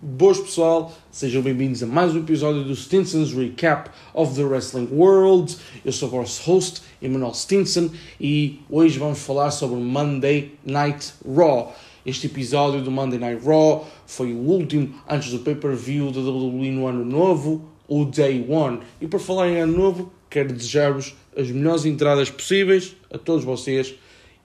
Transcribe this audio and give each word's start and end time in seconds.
Boas 0.00 0.38
pessoal, 0.38 0.96
sejam 1.10 1.42
bem-vindos 1.42 1.82
a 1.82 1.86
mais 1.86 2.14
um 2.14 2.20
episódio 2.20 2.62
do 2.62 2.76
Stinson's 2.76 3.32
Recap 3.32 3.90
of 4.14 4.32
the 4.36 4.44
Wrestling 4.44 4.86
World. 4.92 5.56
Eu 5.84 5.90
sou 5.90 6.06
o 6.06 6.12
vosso 6.12 6.48
host, 6.48 6.82
Emmanuel 7.02 7.34
Stinson, 7.34 7.90
e 8.20 8.60
hoje 8.70 8.96
vamos 8.96 9.18
falar 9.18 9.50
sobre 9.50 9.80
Monday 9.80 10.52
Night 10.64 11.14
Raw. 11.26 11.74
Este 12.06 12.28
episódio 12.28 12.80
do 12.80 12.92
Monday 12.92 13.18
Night 13.18 13.44
Raw 13.44 13.88
foi 14.06 14.32
o 14.32 14.38
último 14.38 14.94
antes 15.08 15.32
do 15.32 15.40
pay-per-view 15.40 16.12
da 16.12 16.20
WWE 16.20 16.70
no 16.70 16.86
ano 16.86 17.04
novo, 17.04 17.68
o 17.88 18.04
Day 18.04 18.46
One. 18.48 18.78
E 19.00 19.08
por 19.08 19.18
falar 19.18 19.48
em 19.48 19.62
ano 19.62 19.76
novo, 19.76 20.12
quero 20.30 20.52
desejar-vos 20.52 21.16
as 21.36 21.50
melhores 21.50 21.84
entradas 21.84 22.30
possíveis 22.30 22.94
a 23.12 23.18
todos 23.18 23.44
vocês 23.44 23.96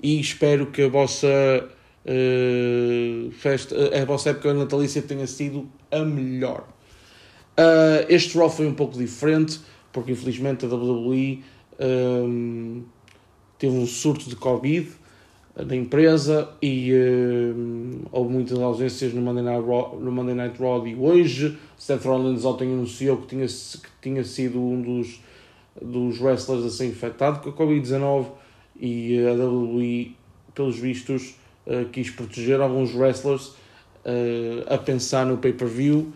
e 0.02 0.20
espero 0.20 0.72
que 0.72 0.82
a 0.82 0.90
vossa 0.90 1.70
uh, 2.06 3.32
festa, 3.32 3.76
a 4.02 4.06
vossa 4.06 4.32
época 4.32 4.54
natalícia 4.54 5.02
tenha 5.02 5.28
sido 5.28 5.68
a 5.92 6.00
melhor. 6.00 6.68
Uh, 7.58 8.06
este 8.10 8.38
Raw 8.38 8.50
foi 8.50 8.66
um 8.66 8.74
pouco 8.74 8.98
diferente 8.98 9.60
porque 9.92 10.12
infelizmente 10.12 10.66
a 10.66 10.68
WWE 10.68 11.44
um, 11.80 12.84
teve 13.60 13.78
um 13.78 13.86
surto 13.86 14.28
de 14.28 14.36
Covid 14.36 14.92
na 15.56 15.76
empresa 15.76 16.50
e 16.62 16.92
um, 16.94 18.02
houve 18.12 18.34
muitas 18.34 18.60
ausências 18.60 19.14
no 19.14 19.22
Monday, 19.22 19.44
Night 19.44 19.66
Raw, 19.66 20.00
no 20.00 20.12
Monday 20.12 20.34
Night 20.34 20.60
Raw 20.60 20.82
de 20.82 20.96
hoje. 20.96 21.58
Seth 21.78 22.04
Rollins 22.06 22.44
ontem 22.44 22.74
anunciou 22.74 23.18
que 23.18 23.28
tinha, 23.28 23.46
que 23.46 23.90
tinha 24.02 24.24
sido 24.24 24.60
um 24.60 24.82
dos, 24.82 25.22
dos 25.80 26.20
wrestlers 26.20 26.66
a 26.66 26.70
ser 26.72 26.88
infectado 26.88 27.40
com 27.40 27.50
a 27.50 27.54
Covid-19 27.54 28.26
e 28.80 29.20
a 29.28 29.34
WWE, 29.34 30.16
pelos 30.56 30.80
vistos, 30.80 31.36
uh, 31.68 31.86
quis 31.92 32.10
proteger 32.10 32.62
alguns 32.62 32.94
wrestlers 32.94 33.48
uh, 34.06 34.74
a 34.74 34.78
pensar 34.78 35.26
no 35.26 35.38
pay-per-view. 35.38 36.12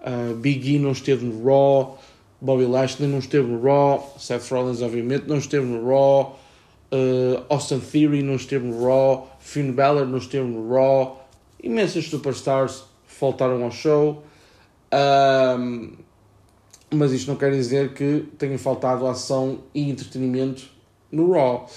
Uh, 0.00 0.34
Big 0.36 0.74
E 0.74 0.78
não 0.78 0.92
esteve 0.92 1.24
no 1.24 1.44
Raw, 1.44 1.98
Bobby 2.40 2.64
Lashley 2.64 3.08
não 3.08 3.18
esteve 3.18 3.46
no 3.46 3.60
Raw, 3.60 4.16
Seth 4.18 4.50
Rollins 4.50 4.80
obviamente 4.80 5.26
não 5.26 5.36
esteve 5.36 5.66
no 5.66 5.86
Raw, 5.86 6.38
Austin 7.50 7.80
Theory 7.80 8.22
não 8.22 8.36
esteve 8.36 8.66
no 8.66 8.82
Raw, 8.82 9.36
Finn 9.38 9.72
Balor 9.72 10.06
não 10.06 10.16
esteve 10.16 10.48
no 10.48 10.74
Raw, 10.74 11.28
imensas 11.62 12.06
superstars 12.06 12.84
faltaram 13.06 13.62
ao 13.62 13.70
show. 13.70 14.24
Um, 14.92 15.92
mas 16.90 17.12
isto 17.12 17.30
não 17.30 17.36
quer 17.36 17.52
dizer 17.52 17.92
que 17.92 18.26
tenha 18.36 18.58
faltado 18.58 19.06
ação 19.06 19.60
e 19.74 19.88
entretenimento 19.88 20.68
no 21.12 21.32
Raw. 21.32 21.68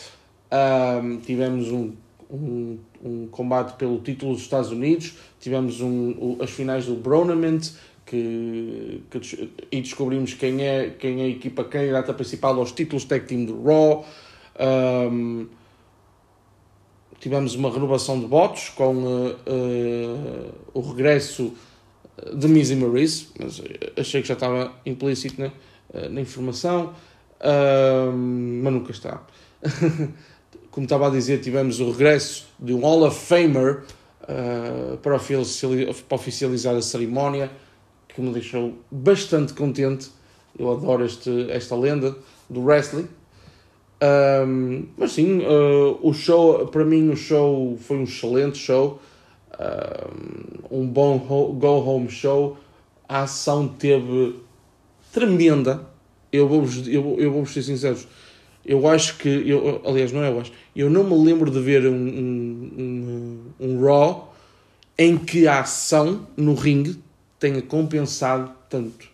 Um, 0.52 1.18
tivemos 1.18 1.70
um, 1.70 1.94
um, 2.32 2.80
um, 3.04 3.28
combate 3.28 3.76
pelo 3.78 4.00
título 4.00 4.34
dos 4.34 4.42
Estados 4.42 4.72
Unidos, 4.72 5.14
tivemos 5.40 5.82
um, 5.82 6.38
as 6.42 6.50
finais 6.50 6.86
do 6.86 6.96
Bronament, 6.96 7.72
que, 8.06 9.04
que, 9.10 9.50
e 9.72 9.82
descobrimos 9.82 10.34
quem 10.34 10.66
é, 10.66 10.90
quem 10.90 11.22
é 11.22 11.26
a 11.26 11.30
equipa 11.30 11.64
candidata 11.64 12.14
principal 12.14 12.58
aos 12.60 12.72
títulos 12.72 13.06
tag 13.06 13.26
team 13.26 13.46
do 13.46 13.64
Raw. 13.64 14.06
Um, 15.12 15.48
tivemos 17.20 17.56
uma 17.56 17.72
renovação 17.72 18.20
de 18.20 18.26
votos 18.26 18.70
com 18.70 18.96
uh, 18.96 19.30
uh, 19.32 20.54
o 20.74 20.82
regresso 20.82 21.54
de 22.34 22.48
e 22.48 22.76
Maurice, 22.76 23.28
mas 23.40 23.62
achei 23.98 24.22
que 24.22 24.28
já 24.28 24.36
estava 24.36 24.72
implícito 24.86 25.42
né, 25.42 25.52
na 26.12 26.22
informação, 26.22 26.94
mas 27.42 28.72
nunca 28.72 28.92
está. 28.92 29.26
Como 30.74 30.86
estava 30.86 31.06
a 31.06 31.12
dizer, 31.12 31.40
tivemos 31.40 31.80
o 31.80 31.92
regresso 31.92 32.48
de 32.60 32.74
um 32.74 32.80
Hall 32.80 33.04
of 33.04 33.16
Famer 33.16 33.84
uh, 34.24 34.98
para, 34.98 35.16
oficializar 36.16 36.76
a 36.76 36.82
cerimónia, 36.82 37.52
que 38.08 38.20
me 38.20 38.34
deixou 38.34 38.74
bastante 38.90 39.54
contente. 39.54 40.10
Eu 40.58 40.72
adoro 40.72 41.06
este, 41.06 41.52
esta 41.52 41.76
lenda 41.76 42.16
do 42.50 42.64
wrestling. 42.64 43.08
Um, 44.02 44.88
mas 44.98 45.12
sim, 45.12 45.42
uh, 45.42 46.00
o 46.02 46.12
show, 46.12 46.66
para 46.66 46.84
mim, 46.84 47.08
o 47.10 47.16
show 47.16 47.78
foi 47.80 47.98
um 47.98 48.04
excelente 48.06 48.58
show 48.58 49.00
um 50.72 50.88
bom 50.88 51.20
go 51.20 51.68
home 51.68 52.10
show. 52.10 52.58
A 53.08 53.22
ação 53.22 53.68
teve 53.68 54.40
tremenda. 55.12 55.88
Eu 56.32 56.48
vou-vos 56.48 56.88
eu, 56.88 57.18
eu 57.20 57.32
vou 57.32 57.46
ser 57.46 57.62
sincero. 57.62 58.00
Eu 58.66 58.88
acho 58.88 59.18
que. 59.18 59.30
Eu, 59.30 59.82
aliás, 59.86 60.12
não 60.12 60.24
é 60.24 60.30
eu 60.30 60.40
acho. 60.40 60.52
Eu 60.76 60.90
não 60.90 61.04
me 61.04 61.16
lembro 61.16 61.52
de 61.52 61.60
ver 61.60 61.86
um, 61.88 61.94
um, 61.94 62.72
um, 63.60 63.68
um 63.68 63.86
Raw 63.86 64.34
em 64.98 65.18
que 65.18 65.48
a 65.48 65.62
ação 65.62 66.28
no 66.38 66.54
ringue 66.54 66.98
tenha 67.40 67.62
compensado 67.62 68.52
tanto. 68.70 69.08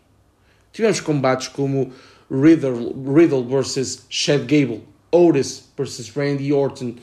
Tivemos 0.71 0.99
combates 0.99 1.47
como 1.47 1.91
Riddle, 2.29 2.93
Riddle 3.11 3.43
versus 3.45 4.05
Chad 4.09 4.41
Gable, 4.41 4.83
Otis 5.11 5.63
versus 5.75 6.15
Randy 6.15 6.53
Orton, 6.53 6.95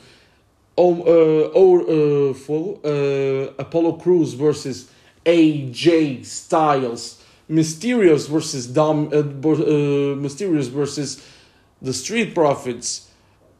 uh, 0.77 2.29
uh, 2.29 2.33
fogo, 2.33 2.79
uh, 2.83 3.53
Apollo 3.57 3.93
Cruz 3.97 4.33
versus 4.33 4.87
AJ 5.25 6.23
Styles, 6.23 7.19
Mysterious 7.49 8.27
versus 8.27 8.67
Dom, 8.67 9.09
uh, 9.11 9.19
uh, 9.19 10.15
Mysterious 10.15 10.67
versus 10.67 11.21
The 11.83 11.91
Street 11.91 12.33
Profits, 12.33 13.07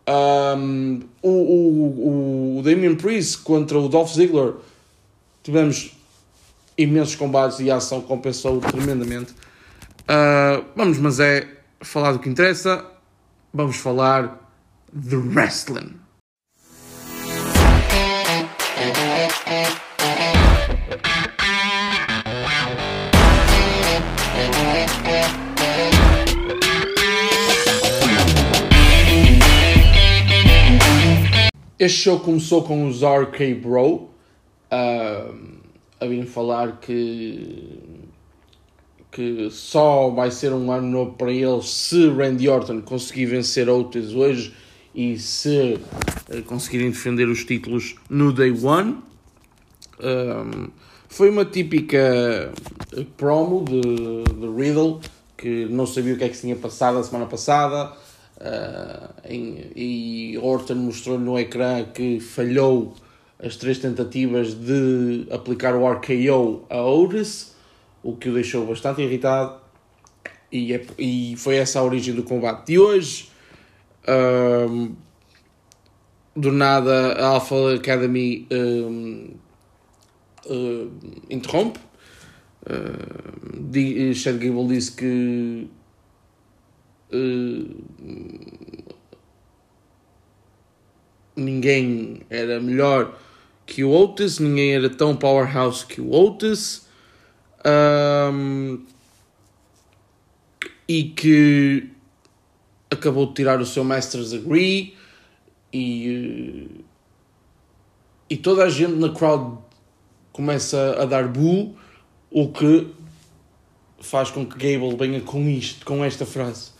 um, 0.08 1.02
o, 1.22 1.30
o, 1.30 2.58
o 2.60 2.62
Damian 2.64 2.96
Priest 2.96 3.40
contra 3.40 3.78
o 3.78 3.88
Dolph 3.88 4.14
Ziggler. 4.14 4.56
Tivemos 5.44 5.96
imensos 6.78 7.16
combates 7.16 7.60
e 7.60 7.70
a 7.72 7.78
ação 7.78 8.02
compensou 8.02 8.60
tremendamente. 8.60 9.32
Uh, 10.04 10.66
vamos, 10.76 10.98
mas 10.98 11.20
é 11.20 11.48
falar 11.82 12.14
do 12.14 12.20
que 12.20 12.30
interessa. 12.30 12.86
Vamos 13.54 13.78
falar 13.78 14.52
de 14.94 15.16
wrestling. 15.16 15.96
Este 31.80 32.00
show 32.00 32.20
começou 32.20 32.64
com 32.64 32.88
os 32.88 33.04
RK 33.04 33.54
Bro 33.62 33.94
uh, 33.94 34.10
a 34.72 36.06
vir 36.08 36.26
falar 36.26 36.80
que, 36.80 37.80
que 39.12 39.48
só 39.52 40.10
vai 40.10 40.32
ser 40.32 40.54
um 40.54 40.72
ano 40.72 40.88
novo 40.88 41.12
para 41.14 41.32
eles 41.32 41.70
se 41.70 42.10
Randy 42.10 42.50
Orton 42.50 42.82
conseguir 42.82 43.28
vencer 43.28 43.70
Otis 43.70 44.16
hoje 44.16 44.56
e 44.96 45.20
se 45.20 45.78
uh, 46.34 46.42
conseguirem 46.48 46.90
defender 46.90 47.30
os 47.30 47.46
títulos 47.46 47.96
no 48.10 48.34
Day 48.34 48.50
One. 48.50 48.98
Um, 50.00 50.70
foi 51.08 51.30
uma 51.30 51.46
típica 51.46 52.52
promo 53.18 53.64
de, 53.64 54.24
de 54.34 54.48
Riddle 54.48 55.00
que 55.38 55.66
não 55.66 55.86
sabia 55.86 56.16
o 56.16 56.18
que 56.18 56.24
é 56.24 56.30
que 56.30 56.36
se 56.36 56.42
tinha 56.42 56.56
passado 56.56 56.98
a 56.98 57.04
semana 57.04 57.28
passada 57.28 57.96
em, 59.28 59.72
e 59.76 60.38
Orton 60.38 60.76
mostrou 60.76 61.20
no 61.20 61.38
ecrã 61.38 61.84
que 61.86 62.20
falhou 62.20 62.94
as 63.40 63.56
três 63.56 63.78
tentativas 63.80 64.54
de 64.54 65.28
aplicar 65.32 65.76
o 65.76 65.88
RKO 65.88 66.66
a 66.70 66.82
Otis, 66.82 67.56
o 68.02 68.16
que 68.16 68.30
o 68.30 68.34
deixou 68.34 68.66
bastante 68.66 69.02
irritado. 69.02 69.60
E, 70.52 70.74
é, 70.74 70.86
e 70.98 71.36
foi 71.38 71.58
essa 71.58 71.80
a 71.80 71.84
origem 71.84 72.14
do 72.14 72.24
combate 72.24 72.68
de 72.68 72.80
hoje. 72.80 73.30
Um, 74.08 74.96
do 76.36 76.52
nada, 76.52 77.14
a 77.14 77.28
Alpha 77.28 77.76
Academy 77.76 78.48
um, 78.52 79.32
uh, 80.46 80.92
interrompe. 81.30 81.80
Uh, 82.66 84.14
Chad 84.14 84.38
Gable 84.38 84.68
disse 84.68 84.92
que 84.94 85.68
Uh, 87.12 87.84
ninguém 91.36 92.22
era 92.30 92.60
melhor 92.60 93.18
que 93.66 93.84
o 93.84 93.92
Otis, 93.92 94.40
ninguém 94.40 94.74
era 94.74 94.90
tão 94.90 95.16
powerhouse 95.16 95.86
que 95.86 96.02
o 96.02 96.12
Otis. 96.12 96.88
Um, 97.66 98.86
e 100.88 101.04
que 101.04 101.90
acabou 102.90 103.28
de 103.28 103.34
tirar 103.34 103.60
o 103.60 103.66
seu 103.66 103.84
Master's 103.84 104.32
Degree 104.32 104.96
e, 105.74 106.86
e 108.30 108.38
toda 108.38 108.64
a 108.64 108.70
gente 108.70 108.94
na 108.94 109.10
crowd 109.10 109.58
começa 110.32 110.96
a 111.02 111.06
dar 111.06 111.28
boo, 111.28 111.76
o 112.32 112.48
que 112.50 112.88
faz 114.00 114.32
com 114.32 114.46
que 114.46 114.58
Gable 114.58 114.96
venha 114.96 115.20
com 115.20 115.50
isto, 115.50 115.86
com 115.86 116.06
esta 116.06 116.26
frase. 116.26 116.72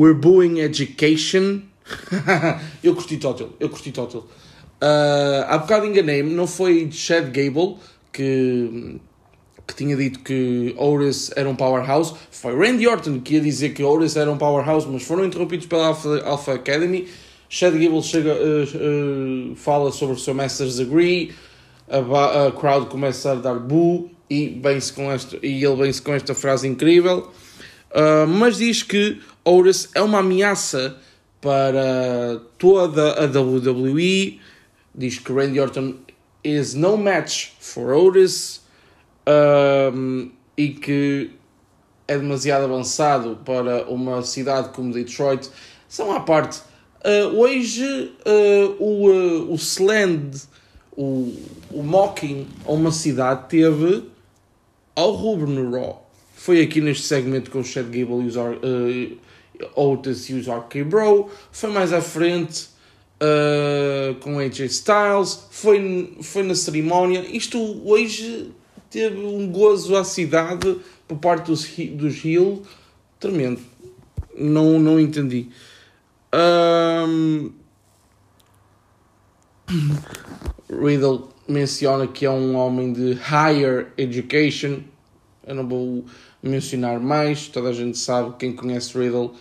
We're 0.00 0.14
booing 0.14 0.62
education. 0.62 1.64
eu 2.82 2.94
curti 2.94 3.18
total, 3.18 3.50
eu 3.60 3.68
curti 3.68 3.92
total. 3.92 4.20
Uh, 4.80 5.44
há 5.46 5.58
bocado 5.58 5.84
enganei-me, 5.84 6.32
não 6.32 6.46
foi 6.46 6.88
Chad 6.90 7.26
Gable 7.26 7.76
que, 8.10 8.98
que 9.66 9.74
tinha 9.74 9.94
dito 9.94 10.20
que 10.20 10.74
Otis 10.78 11.30
era 11.36 11.46
um 11.50 11.54
powerhouse. 11.54 12.14
Foi 12.30 12.56
Randy 12.56 12.88
Orton 12.88 13.20
que 13.20 13.34
ia 13.34 13.42
dizer 13.42 13.74
que 13.74 13.84
Otis 13.84 14.16
era 14.16 14.30
um 14.30 14.38
powerhouse, 14.38 14.88
mas 14.88 15.02
foram 15.02 15.22
interrompidos 15.22 15.66
pela 15.66 15.88
Alpha, 15.88 16.22
Alpha 16.24 16.54
Academy. 16.54 17.06
Chad 17.50 17.74
Gable 17.74 18.02
chega, 18.02 18.32
uh, 18.32 19.52
uh, 19.52 19.54
fala 19.54 19.92
sobre 19.92 20.16
o 20.16 20.18
seu 20.18 20.32
Master's 20.32 20.78
Degree, 20.78 21.34
a, 21.86 22.46
a 22.46 22.52
crowd 22.52 22.86
começa 22.86 23.32
a 23.32 23.34
dar 23.34 23.58
boo 23.58 24.10
e, 24.30 24.48
bem 24.48 24.80
-se 24.80 24.94
com 24.94 25.12
esta, 25.12 25.36
e 25.42 25.62
ele 25.62 25.76
vem-se 25.76 26.00
com 26.00 26.14
esta 26.14 26.34
frase 26.34 26.66
incrível. 26.66 27.28
Uh, 27.90 28.26
mas 28.26 28.58
diz 28.58 28.82
que 28.82 29.20
Otis 29.44 29.88
é 29.94 30.02
uma 30.02 30.18
ameaça 30.18 30.96
para 31.40 32.40
toda 32.58 33.14
a 33.14 33.26
WWE. 33.26 34.40
Diz 34.94 35.18
que 35.18 35.32
Randy 35.32 35.60
Orton 35.60 35.94
is 36.44 36.74
no 36.74 36.96
match 36.96 37.50
for 37.58 37.92
Otis 37.92 38.62
um, 39.94 40.30
e 40.56 40.68
que 40.68 41.30
é 42.06 42.18
demasiado 42.18 42.64
avançado 42.64 43.38
para 43.44 43.84
uma 43.88 44.22
cidade 44.22 44.70
como 44.70 44.92
Detroit. 44.92 45.48
São 45.88 46.12
à 46.12 46.20
parte. 46.20 46.60
Uh, 47.04 47.38
hoje 47.38 48.12
o, 48.78 49.54
o 49.54 49.56
o, 50.96 51.32
o 51.70 51.82
mocking 51.82 52.46
a 52.66 52.72
uma 52.72 52.92
cidade 52.92 53.48
teve 53.48 54.04
ao 54.94 55.12
rubro 55.12 55.46
no 55.46 55.70
Raw. 55.70 56.09
Foi 56.40 56.62
aqui 56.62 56.80
neste 56.80 57.02
segmento 57.02 57.50
com 57.50 57.60
o 57.60 57.64
Chad 57.64 57.84
Gable 57.84 58.24
e 58.24 58.26
os 58.26 58.36
uh, 58.36 59.18
Otis 59.76 60.30
e 60.30 60.32
os 60.32 60.48
RK 60.48 60.84
Bro. 60.84 61.28
Foi 61.52 61.68
mais 61.68 61.92
à 61.92 62.00
frente 62.00 62.70
uh, 63.20 64.14
com 64.20 64.38
AJ 64.38 64.60
Styles. 64.60 65.48
Foi, 65.50 66.16
foi 66.22 66.42
na 66.42 66.54
cerimónia. 66.54 67.20
Isto 67.30 67.58
hoje 67.86 68.52
teve 68.88 69.18
um 69.18 69.52
gozo 69.52 69.94
à 69.94 70.02
cidade 70.02 70.78
por 71.06 71.18
parte 71.18 71.48
dos, 71.48 71.68
dos 71.92 72.24
Hill 72.24 72.62
tremendo. 73.18 73.60
Não, 74.34 74.78
não 74.78 74.98
entendi. 74.98 75.48
Um... 76.32 77.50
Riddle 80.70 81.28
menciona 81.46 82.06
que 82.06 82.24
é 82.24 82.30
um 82.30 82.56
homem 82.56 82.94
de 82.94 83.12
higher 83.12 83.92
education. 83.98 84.84
Eu 85.50 85.56
não 85.56 85.66
vou 85.66 86.04
mencionar 86.40 87.00
mais, 87.00 87.48
toda 87.48 87.70
a 87.70 87.72
gente 87.72 87.98
sabe, 87.98 88.36
quem 88.38 88.52
conhece 88.52 88.96
Riddle 88.96 89.34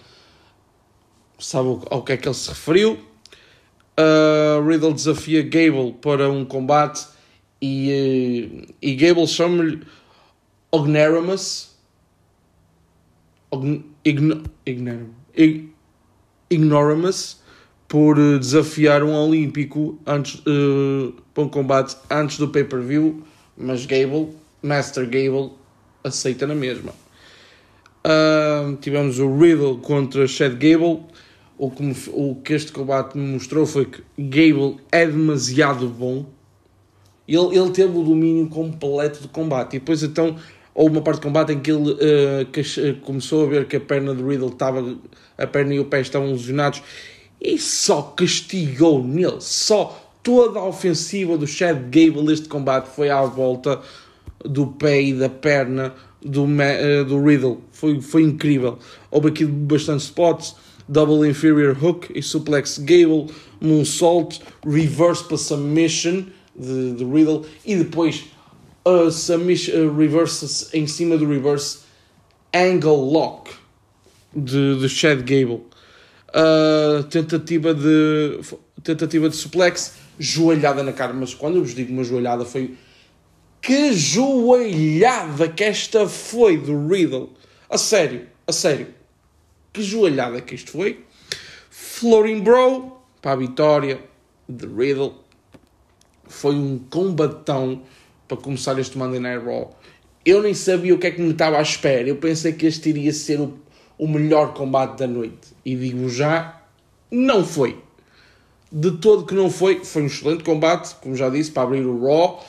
sabe 1.38 1.81
ao 1.91 2.01
que 2.01 2.13
é 2.13 2.17
que 2.17 2.27
ele 2.27 2.33
se 2.33 2.50
referiu. 2.50 2.97
Uh, 3.95 4.67
Riddle 4.67 4.91
desafia 4.91 5.44
Gable 5.44 5.94
para 6.01 6.27
um 6.27 6.44
combate 6.44 7.06
e, 7.61 8.65
uh, 8.65 8.73
e 8.81 8.95
Gable 8.95 9.27
chama-lhe 9.27 9.85
Ogneromus 10.71 11.77
Ignoramus 16.50 17.38
por 17.88 18.17
uh, 18.17 18.39
desafiar 18.39 19.03
um 19.03 19.13
olímpico 19.13 20.00
antes, 20.07 20.39
uh, 20.39 21.13
para 21.35 21.44
um 21.44 21.50
combate 21.50 21.95
antes 22.09 22.39
do 22.39 22.47
pay-per-view, 22.47 23.21
mas 23.55 23.85
Gable, 23.85 24.29
Master 24.63 25.07
Gable, 25.07 25.58
aceita 26.04 26.48
na 26.48 26.56
mesma. 26.56 26.94
Uh, 28.06 28.75
tivemos 28.78 29.19
o 29.19 29.38
Riddle 29.38 29.78
contra 29.80 30.28
Chad 30.28 30.54
Gable. 30.54 31.04
O 31.57 31.69
que, 31.69 31.84
me, 31.84 31.96
o 32.13 32.36
que 32.36 32.54
este 32.54 32.72
combate 32.72 33.18
me 33.18 33.34
mostrou 33.34 33.66
foi 33.66 33.86
que 33.86 34.01
Gable 34.18 34.78
é 34.92 35.06
demasiado 35.06 35.88
bom. 35.88 36.25
Ele, 37.28 37.57
ele 37.57 37.69
teve 37.72 37.98
o 37.98 38.04
domínio 38.04 38.48
completo 38.48 39.22
do 39.22 39.28
combate. 39.28 39.75
E 39.75 39.80
depois 39.80 40.01
então 40.01 40.38
houve 40.74 40.96
uma 40.96 41.01
parte 41.01 41.19
do 41.19 41.24
combate 41.24 41.51
em 41.51 41.60
que 41.60 41.72
ele 41.72 41.92
uh, 41.92 42.46
que, 42.51 42.94
começou 43.01 43.46
a 43.46 43.50
ver 43.50 43.68
que 43.68 43.75
a 43.75 43.81
perna 43.81 44.13
do 44.13 44.28
Riddle 44.28 44.50
estava. 44.50 44.98
A 45.38 45.48
perna 45.48 45.74
e 45.74 45.80
o 45.80 45.86
pé 45.86 46.01
estavam 46.01 46.31
lesionados 46.31 46.81
e 47.42 47.57
só 47.57 48.01
castigou 48.01 49.04
nele. 49.04 49.38
Só 49.40 50.12
toda 50.24 50.60
a 50.60 50.66
ofensiva 50.66 51.38
do 51.38 51.48
Chad 51.48 51.78
Gable 51.90 52.24
neste 52.24 52.48
combate 52.48 52.88
foi 52.88 53.10
à 53.10 53.22
volta 53.22 53.81
do 54.44 54.68
pé 54.68 55.01
e 55.01 55.13
da 55.13 55.30
perna 55.30 55.94
do, 56.21 56.44
uh, 56.44 57.06
do 57.06 57.24
Riddle. 57.24 57.62
Foi, 57.71 58.01
foi 58.01 58.24
incrível. 58.24 58.80
Houve 59.12 59.30
aqui 59.30 59.45
bastante 59.45 60.01
spots. 60.01 60.56
Double 60.88 61.30
Inferior 61.30 61.77
Hook 61.77 62.12
e 62.15 62.21
Suplex 62.24 62.80
Gable, 62.80 63.27
Moonsault, 63.62 64.41
Reverse 64.65 65.24
para 65.24 65.38
Submission 65.38 66.25
de, 66.59 66.94
de 66.94 67.06
Riddle 67.06 67.45
e 67.63 67.75
depois 67.75 68.25
uh, 68.86 69.12
submission, 69.12 69.95
reverse 69.95 70.68
em 70.74 70.88
cima 70.88 71.18
do 71.18 71.27
Reverse 71.27 71.80
Angle 72.53 73.12
Lock 73.12 73.51
de, 74.36 74.80
de 74.80 74.89
Chad 74.89 75.19
Gable. 75.19 75.63
Uh, 76.30 77.03
tentativa 77.09 77.74
de 77.74 78.39
tentativa 78.83 79.30
de 79.30 79.36
suplex, 79.36 79.95
joelhada 80.18 80.83
na 80.83 80.94
cara, 80.94 81.12
mas 81.12 81.33
quando 81.33 81.56
eu 81.56 81.63
vos 81.63 81.74
digo 81.74 81.91
uma 81.91 82.03
joelhada 82.03 82.45
foi 82.45 82.75
que 83.61 83.94
joelhada 83.94 85.50
que 85.50 85.63
esta 85.63 86.07
foi 86.07 86.57
do 86.57 86.88
Riddle. 86.88 87.29
A 87.69 87.77
sério, 87.77 88.27
a 88.47 88.51
sério. 88.51 88.88
Que 89.71 89.83
joelhada 89.83 90.41
que 90.41 90.56
isto 90.56 90.71
foi. 90.71 91.03
Florin 91.69 92.39
Bro 92.39 92.97
para 93.21 93.33
a 93.33 93.35
vitória 93.35 94.00
de 94.47 94.65
Riddle. 94.65 95.13
Foi 96.27 96.56
um 96.56 96.79
combatão 96.89 97.83
para 98.27 98.38
começar 98.38 98.77
este 98.79 98.97
Monday 98.97 99.19
Night 99.19 99.45
Raw. 99.45 99.77
Eu 100.25 100.41
nem 100.41 100.53
sabia 100.53 100.94
o 100.94 101.00
que 101.00 101.07
é 101.07 101.12
que 101.12 101.21
me 101.21 101.31
estava 101.31 101.57
à 101.57 101.62
espera. 101.62 102.07
Eu 102.07 102.17
pensei 102.17 102.53
que 102.53 102.65
este 102.65 102.89
iria 102.89 103.12
ser 103.12 103.39
o, 103.39 103.57
o 103.97 104.07
melhor 104.07 104.53
combate 104.53 105.00
da 105.00 105.07
noite. 105.07 105.50
E 105.65 105.75
digo 105.75 106.07
já, 106.09 106.62
não 107.12 107.45
foi. 107.45 107.77
De 108.71 108.91
todo 108.91 109.25
que 109.25 109.33
não 109.33 109.50
foi. 109.50 109.83
Foi 109.83 110.03
um 110.03 110.05
excelente 110.05 110.44
combate, 110.44 110.95
como 111.01 111.15
já 111.15 111.29
disse, 111.29 111.51
para 111.51 111.63
abrir 111.63 111.85
o 111.85 112.05
Raw 112.05 112.44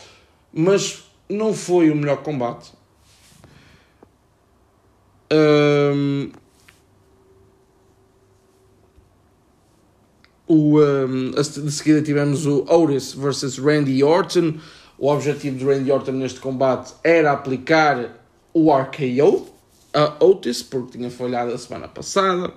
mas 0.53 1.05
não 1.29 1.55
foi 1.55 1.91
o 1.91 1.97
melhor 1.97 2.19
combate. 2.19 2.73
Um, 5.33 6.31
o, 10.49 10.81
um, 10.81 11.31
de 11.31 11.71
seguida 11.71 12.03
tivemos 12.03 12.47
o 12.47 12.65
Otis 12.69 13.13
versus 13.13 13.59
Randy 13.59 14.03
Orton. 14.03 14.55
O 14.99 15.09
objetivo 15.09 15.57
de 15.57 15.65
Randy 15.65 15.91
Orton 15.93 16.13
neste 16.13 16.41
combate 16.41 16.93
era 17.05 17.33
aplicar 17.33 18.21
o 18.53 18.75
RKO 18.75 19.49
a 19.95 20.25
Otis, 20.25 20.63
porque 20.63 20.99
tinha 20.99 21.11
falhado 21.11 21.53
a 21.53 21.59
semana 21.59 21.89
passada. 21.89 22.53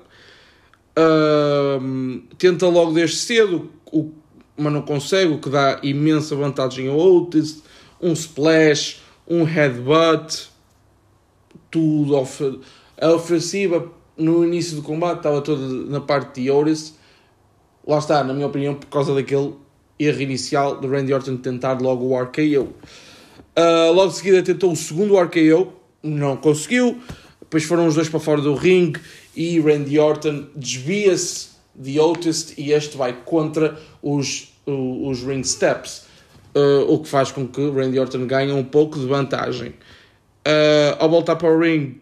Um, 0.97 2.23
tenta 2.37 2.67
logo 2.67 2.91
desde 2.91 3.17
cedo, 3.17 3.71
o, 3.91 4.11
mas 4.57 4.73
não 4.73 4.81
consegue, 4.81 5.31
o 5.31 5.39
que 5.39 5.49
dá 5.49 5.79
imensa 5.83 6.35
vantagem 6.35 6.87
ao 6.87 6.97
Otis 6.97 7.63
um 8.03 8.11
splash, 8.13 9.01
um 9.27 9.43
headbutt, 9.43 10.49
tudo. 11.71 12.15
A 13.01 13.09
ofensiva 13.11 13.91
no 14.17 14.43
início 14.43 14.75
do 14.75 14.83
combate 14.83 15.17
estava 15.17 15.41
toda 15.41 15.65
na 15.89 16.01
parte 16.01 16.41
de 16.41 16.51
Otis. 16.51 16.95
Lá 17.87 17.97
está, 17.97 18.23
na 18.23 18.33
minha 18.33 18.47
opinião, 18.47 18.75
por 18.75 18.87
causa 18.87 19.15
daquele 19.15 19.53
erro 19.97 20.21
inicial 20.21 20.79
de 20.79 20.87
Randy 20.87 21.13
Orton 21.13 21.37
tentar 21.37 21.81
logo 21.81 22.05
o 22.05 22.21
RKO. 22.21 22.61
Uh, 22.61 22.73
ah, 23.55 23.91
logo 23.91 24.09
de 24.09 24.17
seguida 24.17 24.43
tentou 24.43 24.71
o 24.71 24.75
segundo 24.75 25.17
RKO, 25.17 25.73
não 26.01 26.35
conseguiu. 26.37 26.99
Depois 27.39 27.63
foram 27.63 27.87
os 27.87 27.95
dois 27.95 28.09
para 28.09 28.19
fora 28.19 28.41
do 28.41 28.55
ringue 28.55 28.99
e 29.35 29.59
Randy 29.59 29.99
Orton 29.99 30.47
desvia-se 30.55 31.49
de 31.75 31.99
Otis 31.99 32.53
e 32.57 32.71
este 32.71 32.97
vai 32.97 33.13
contra 33.13 33.77
os, 34.01 34.53
os 34.65 35.23
ring 35.23 35.43
steps 35.43 36.12
uh, 36.55 36.91
o 36.91 36.99
que 36.99 37.07
faz 37.07 37.31
com 37.31 37.47
que 37.47 37.61
Randy 37.69 37.99
Orton 37.99 38.25
ganhe 38.25 38.51
um 38.51 38.63
pouco 38.63 38.99
de 38.99 39.05
vantagem. 39.05 39.69
Uh, 40.45 40.95
ao 40.99 41.09
voltar 41.09 41.35
para 41.35 41.49
o 41.49 41.59
ring, 41.59 41.95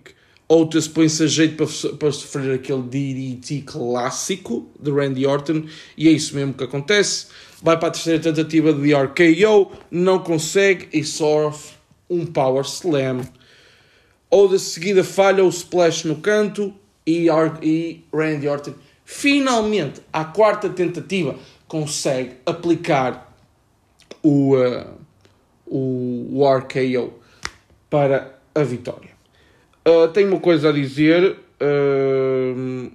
Otis 0.48 0.88
põe-se 0.88 1.24
a 1.24 1.28
jeito 1.28 1.56
para, 1.56 1.94
para 1.98 2.12
sofrer 2.12 2.56
aquele 2.56 2.82
DDT 2.82 3.64
clássico 3.66 4.70
de 4.80 4.92
Randy 4.92 5.26
Orton 5.26 5.64
e 5.96 6.08
é 6.08 6.12
isso 6.12 6.36
mesmo 6.36 6.54
que 6.54 6.64
acontece. 6.64 7.28
Vai 7.62 7.78
para 7.78 7.90
a 7.90 7.92
terceira 7.92 8.20
tentativa 8.20 8.74
de 8.74 8.94
RKO, 8.94 9.72
não 9.90 10.20
consegue 10.20 10.90
e 10.92 11.04
sofre 11.04 11.76
um 12.10 12.26
Power 12.26 12.66
Slam. 12.66 13.22
Ou 14.30 14.48
de 14.48 14.60
seguida 14.60 15.04
falha 15.04 15.44
o 15.44 15.50
splash 15.50 16.06
no 16.06 16.18
canto 16.18 16.74
e, 17.06 17.28
e 17.62 18.04
Randy 18.14 18.48
Orton 18.48 18.74
finalmente, 19.12 20.02
à 20.12 20.24
quarta 20.24 20.70
tentativa, 20.70 21.36
consegue 21.68 22.38
aplicar 22.46 23.31
o, 24.24 24.56
uh, 24.56 25.02
o, 25.66 26.46
RKO 26.58 27.14
para 27.90 28.40
a 28.54 28.64
vitória. 28.64 29.12
Uh, 29.88 30.08
tenho 30.10 30.30
uma 30.30 30.40
coisa 30.40 30.70
a 30.70 30.72
dizer. 30.72 31.38
Uh, 31.62 32.92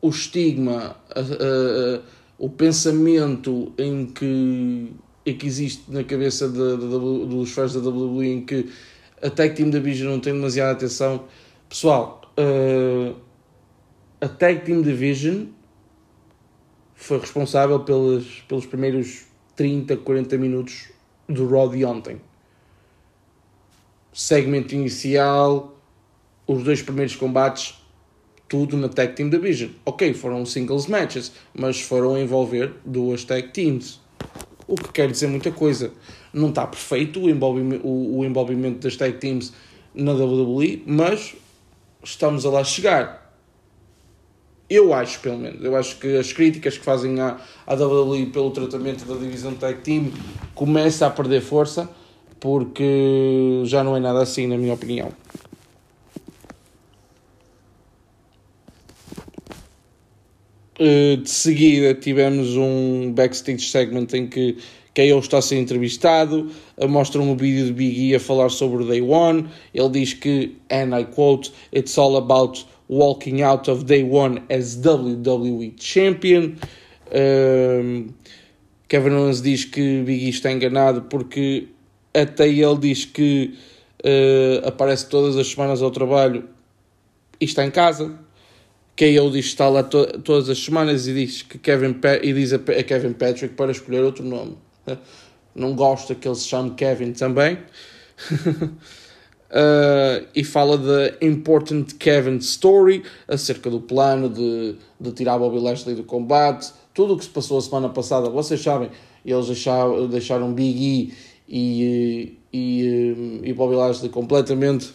o 0.00 0.10
estigma, 0.10 0.96
uh, 1.16 2.02
o 2.38 2.50
pensamento 2.50 3.72
em 3.78 4.06
que 4.06 4.92
e 5.24 5.32
que 5.32 5.46
existe 5.46 5.90
na 5.90 6.04
cabeça 6.04 6.46
de, 6.46 6.76
de, 6.76 6.86
de, 6.86 7.26
dos 7.26 7.50
fãs 7.52 7.72
da 7.72 7.80
WWE 7.80 8.26
em 8.26 8.44
que 8.44 8.70
a 9.22 9.30
Tag 9.30 9.54
Team 9.54 9.70
Division 9.70 10.12
não 10.12 10.20
tem 10.20 10.34
demasiada 10.34 10.72
atenção. 10.72 11.24
Pessoal, 11.66 12.20
a 14.20 14.28
Tag 14.28 14.66
Team 14.66 14.82
Division 14.82 15.46
foi 16.94 17.18
responsável 17.18 17.80
pelos, 17.80 18.42
pelos 18.48 18.66
primeiros 18.66 19.24
30, 19.56 19.96
40 19.98 20.38
minutos 20.38 20.88
do 21.28 21.48
Raw 21.48 21.68
de 21.68 21.84
ontem. 21.84 22.20
Segmento 24.12 24.74
inicial, 24.74 25.76
os 26.46 26.62
dois 26.62 26.82
primeiros 26.82 27.16
combates, 27.16 27.74
tudo 28.48 28.76
na 28.76 28.88
Tag 28.88 29.14
Team 29.14 29.28
Division. 29.28 29.70
Ok, 29.84 30.14
foram 30.14 30.44
singles 30.46 30.86
matches, 30.86 31.32
mas 31.52 31.80
foram 31.80 32.18
envolver 32.18 32.72
duas 32.84 33.24
Tag 33.24 33.48
Teams. 33.48 34.00
O 34.66 34.76
que 34.76 34.92
quer 34.92 35.10
dizer 35.10 35.26
muita 35.26 35.50
coisa. 35.50 35.92
Não 36.32 36.48
está 36.50 36.66
perfeito 36.66 37.20
o 37.20 37.30
envolvimento, 37.30 37.86
o, 37.86 38.18
o 38.18 38.24
envolvimento 38.24 38.80
das 38.80 38.96
Tag 38.96 39.18
Teams 39.18 39.52
na 39.94 40.12
WWE, 40.12 40.82
mas 40.86 41.34
estamos 42.02 42.44
a 42.44 42.50
lá 42.50 42.64
chegar. 42.64 43.23
Eu 44.74 44.92
acho, 44.92 45.20
pelo 45.20 45.38
menos, 45.38 45.62
eu 45.62 45.76
acho 45.76 46.00
que 46.00 46.16
as 46.16 46.32
críticas 46.32 46.76
que 46.76 46.84
fazem 46.84 47.20
à, 47.20 47.38
à 47.64 47.74
WWE 47.74 48.26
pelo 48.26 48.50
tratamento 48.50 49.04
da 49.04 49.14
divisão 49.14 49.54
Tag 49.54 49.80
Team 49.82 50.10
começa 50.52 51.06
a 51.06 51.10
perder 51.10 51.42
força, 51.42 51.88
porque 52.40 53.62
já 53.66 53.84
não 53.84 53.96
é 53.96 54.00
nada 54.00 54.20
assim, 54.20 54.48
na 54.48 54.58
minha 54.58 54.74
opinião. 54.74 55.12
Uh, 60.76 61.18
de 61.18 61.30
seguida 61.30 61.94
tivemos 61.94 62.56
um 62.56 63.12
backstage 63.12 63.70
segment 63.70 64.08
em 64.12 64.26
que 64.26 64.56
KO 64.92 65.20
está 65.20 65.38
a 65.38 65.42
ser 65.42 65.60
entrevistado, 65.60 66.50
mostra 66.88 67.22
um 67.22 67.36
vídeo 67.36 67.66
de 67.66 67.72
Big 67.72 68.08
E 68.08 68.14
a 68.16 68.18
falar 68.18 68.48
sobre 68.48 68.82
o 68.82 68.86
Day 68.88 69.00
One, 69.00 69.46
ele 69.72 69.88
diz 69.90 70.14
que, 70.14 70.56
and 70.68 70.98
I 70.98 71.04
quote, 71.04 71.52
it's 71.72 71.96
all 71.96 72.16
about 72.16 72.66
walking 72.88 73.42
out 73.42 73.68
of 73.68 73.84
Day 73.84 74.02
One 74.02 74.42
as 74.50 74.76
WWE 74.76 75.78
Champion. 75.78 76.56
Um, 77.12 78.14
Kevin 78.88 79.14
Owens 79.14 79.40
diz 79.40 79.64
que 79.64 80.02
Big 80.02 80.26
E 80.26 80.28
está 80.28 80.52
enganado 80.52 81.02
porque 81.02 81.68
até 82.12 82.48
ele 82.48 82.78
diz 82.78 83.04
que 83.04 83.54
uh, 84.04 84.68
aparece 84.68 85.08
todas 85.08 85.36
as 85.36 85.48
semanas 85.48 85.82
ao 85.82 85.90
trabalho 85.90 86.48
e 87.40 87.44
está 87.44 87.64
em 87.64 87.70
casa. 87.70 88.18
KO 88.96 89.30
diz 89.30 89.46
que 89.46 89.50
está 89.50 89.68
lá 89.68 89.82
to 89.82 90.06
todas 90.20 90.48
as 90.48 90.58
semanas 90.58 91.08
e 91.08 91.14
diz 91.14 91.42
que 91.42 91.58
Kevin 91.58 91.96
e 92.22 92.32
diz 92.32 92.52
a, 92.52 92.56
a, 92.56 92.82
Kevin 92.84 93.12
Patrick 93.12 93.54
para 93.56 93.72
escolher 93.72 94.04
outro 94.04 94.24
nome. 94.24 94.56
Não 95.54 95.74
gosta 95.74 96.14
que 96.14 96.28
ele 96.28 96.36
se 96.36 96.46
chame 96.46 96.70
Kevin 96.74 97.12
também. 97.12 97.58
Uh, 99.54 100.26
e 100.34 100.42
fala 100.42 100.76
da 100.76 101.14
Important 101.24 101.94
Kevin 101.96 102.38
Story, 102.38 103.04
acerca 103.28 103.70
do 103.70 103.80
plano 103.80 104.28
de, 104.28 104.74
de 104.98 105.12
tirar 105.12 105.38
Bobby 105.38 105.60
Lashley 105.60 105.94
do 105.94 106.02
combate, 106.02 106.72
tudo 106.92 107.14
o 107.14 107.16
que 107.16 107.22
se 107.22 107.30
passou 107.30 107.58
a 107.58 107.60
semana 107.62 107.88
passada, 107.88 108.28
vocês 108.28 108.60
sabem, 108.60 108.90
eles 109.24 109.46
deixaram, 109.46 110.08
deixaram 110.08 110.52
Big 110.52 110.76
E 110.76 111.14
e, 111.48 112.38
e, 112.52 113.40
e 113.44 113.52
Bobby 113.52 113.76
Lashley 113.76 114.10
completamente 114.10 114.92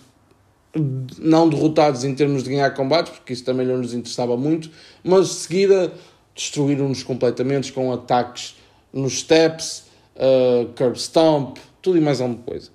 não 1.18 1.50
derrotados 1.50 2.04
em 2.04 2.14
termos 2.14 2.44
de 2.44 2.50
ganhar 2.50 2.72
combates, 2.72 3.14
porque 3.14 3.34
isso 3.34 3.44
também 3.44 3.66
não 3.66 3.78
nos 3.78 3.94
interessava 3.94 4.38
muito, 4.38 4.70
mas 5.04 5.28
de 5.28 5.34
seguida 5.36 5.94
destruíram-nos 6.36 7.02
completamente 7.04 7.74
com 7.74 7.92
ataques 7.92 8.56
nos 8.94 9.20
steps, 9.20 9.86
uh, 10.16 10.68
curb 10.76 10.98
stomp, 11.00 11.58
tudo 11.82 11.98
e 11.98 12.02
mais 12.02 12.22
alguma 12.22 12.42
coisa. 12.44 12.70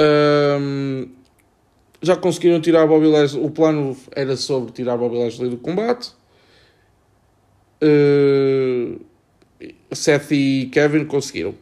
Um, 0.00 1.08
já 2.00 2.16
conseguiram 2.16 2.60
tirar 2.60 2.86
Bobby 2.86 3.06
Lashley. 3.06 3.44
O 3.44 3.50
plano 3.50 3.96
era 4.12 4.36
sobre 4.36 4.72
tirar 4.72 4.96
Bobby 4.96 5.18
Lashley 5.18 5.50
do 5.50 5.58
combate. 5.58 6.12
Uh, 7.82 9.00
Seth 9.92 10.32
e 10.32 10.70
Kevin 10.72 11.04
conseguiram. 11.04 11.54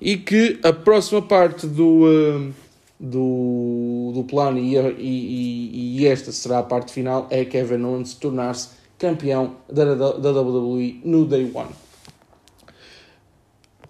E 0.00 0.16
que 0.16 0.58
a 0.62 0.72
próxima 0.72 1.22
parte 1.22 1.66
do, 1.66 2.04
uh, 2.04 2.54
do, 2.98 4.12
do 4.14 4.24
plano, 4.24 4.58
e, 4.58 4.76
e, 4.76 6.00
e, 6.00 6.06
esta 6.06 6.32
será 6.32 6.58
a 6.58 6.62
parte 6.62 6.92
final, 6.92 7.26
é 7.30 7.44
Kevin 7.44 7.82
Owens 7.84 8.14
tornar-se 8.14 8.70
campeão 8.98 9.56
da, 9.72 9.94
da, 9.94 10.12
da 10.12 10.40
WWE 10.40 11.00
no 11.04 11.24
Day 11.24 11.50
One. 11.54 11.85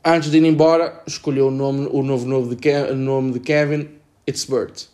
Antes 0.09 0.31
de 0.31 0.39
ir 0.39 0.45
embora, 0.45 1.03
escolheu 1.05 1.49
o, 1.49 1.51
nome, 1.51 1.89
o 1.91 2.01
novo 2.01 2.25
nome 2.27 2.55
de, 2.55 2.93
nome 2.95 3.33
de 3.33 3.41
Kevin, 3.41 3.89
It's 4.25 4.45
Bert. 4.45 4.85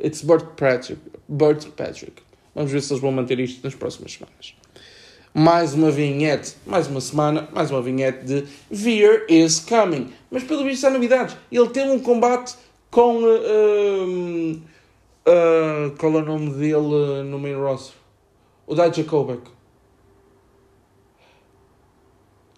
It's 0.00 0.22
Bert 0.22 0.54
Patrick. 0.56 1.02
Bert 1.26 1.66
Patrick. 1.70 2.22
Vamos 2.54 2.70
ver 2.70 2.80
se 2.80 2.92
eles 2.92 3.02
vão 3.02 3.10
manter 3.10 3.40
isto 3.40 3.60
nas 3.64 3.74
próximas 3.74 4.12
semanas. 4.12 4.54
Mais 5.34 5.74
uma 5.74 5.90
vinhete, 5.90 6.54
mais 6.64 6.86
uma 6.86 7.00
semana, 7.00 7.48
mais 7.52 7.72
uma 7.72 7.82
vinhete 7.82 8.24
de 8.24 8.44
Veer 8.70 9.26
is 9.28 9.58
Coming. 9.58 10.12
Mas 10.30 10.44
pelo 10.44 10.62
visto 10.62 10.86
há 10.86 10.90
novidades. 10.90 11.36
Ele 11.50 11.68
teve 11.70 11.90
um 11.90 11.98
combate 11.98 12.54
com. 12.92 13.16
Uh, 13.24 14.52
uh, 15.26 15.90
qual 15.98 16.12
é 16.12 16.22
o 16.22 16.24
nome 16.24 16.50
dele 16.50 16.76
uh, 16.76 17.24
no 17.24 17.36
main 17.36 17.56
roster? 17.56 17.96
O 18.64 18.76
Dijakovic. 18.76 19.42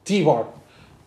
T-Bar. 0.04 0.59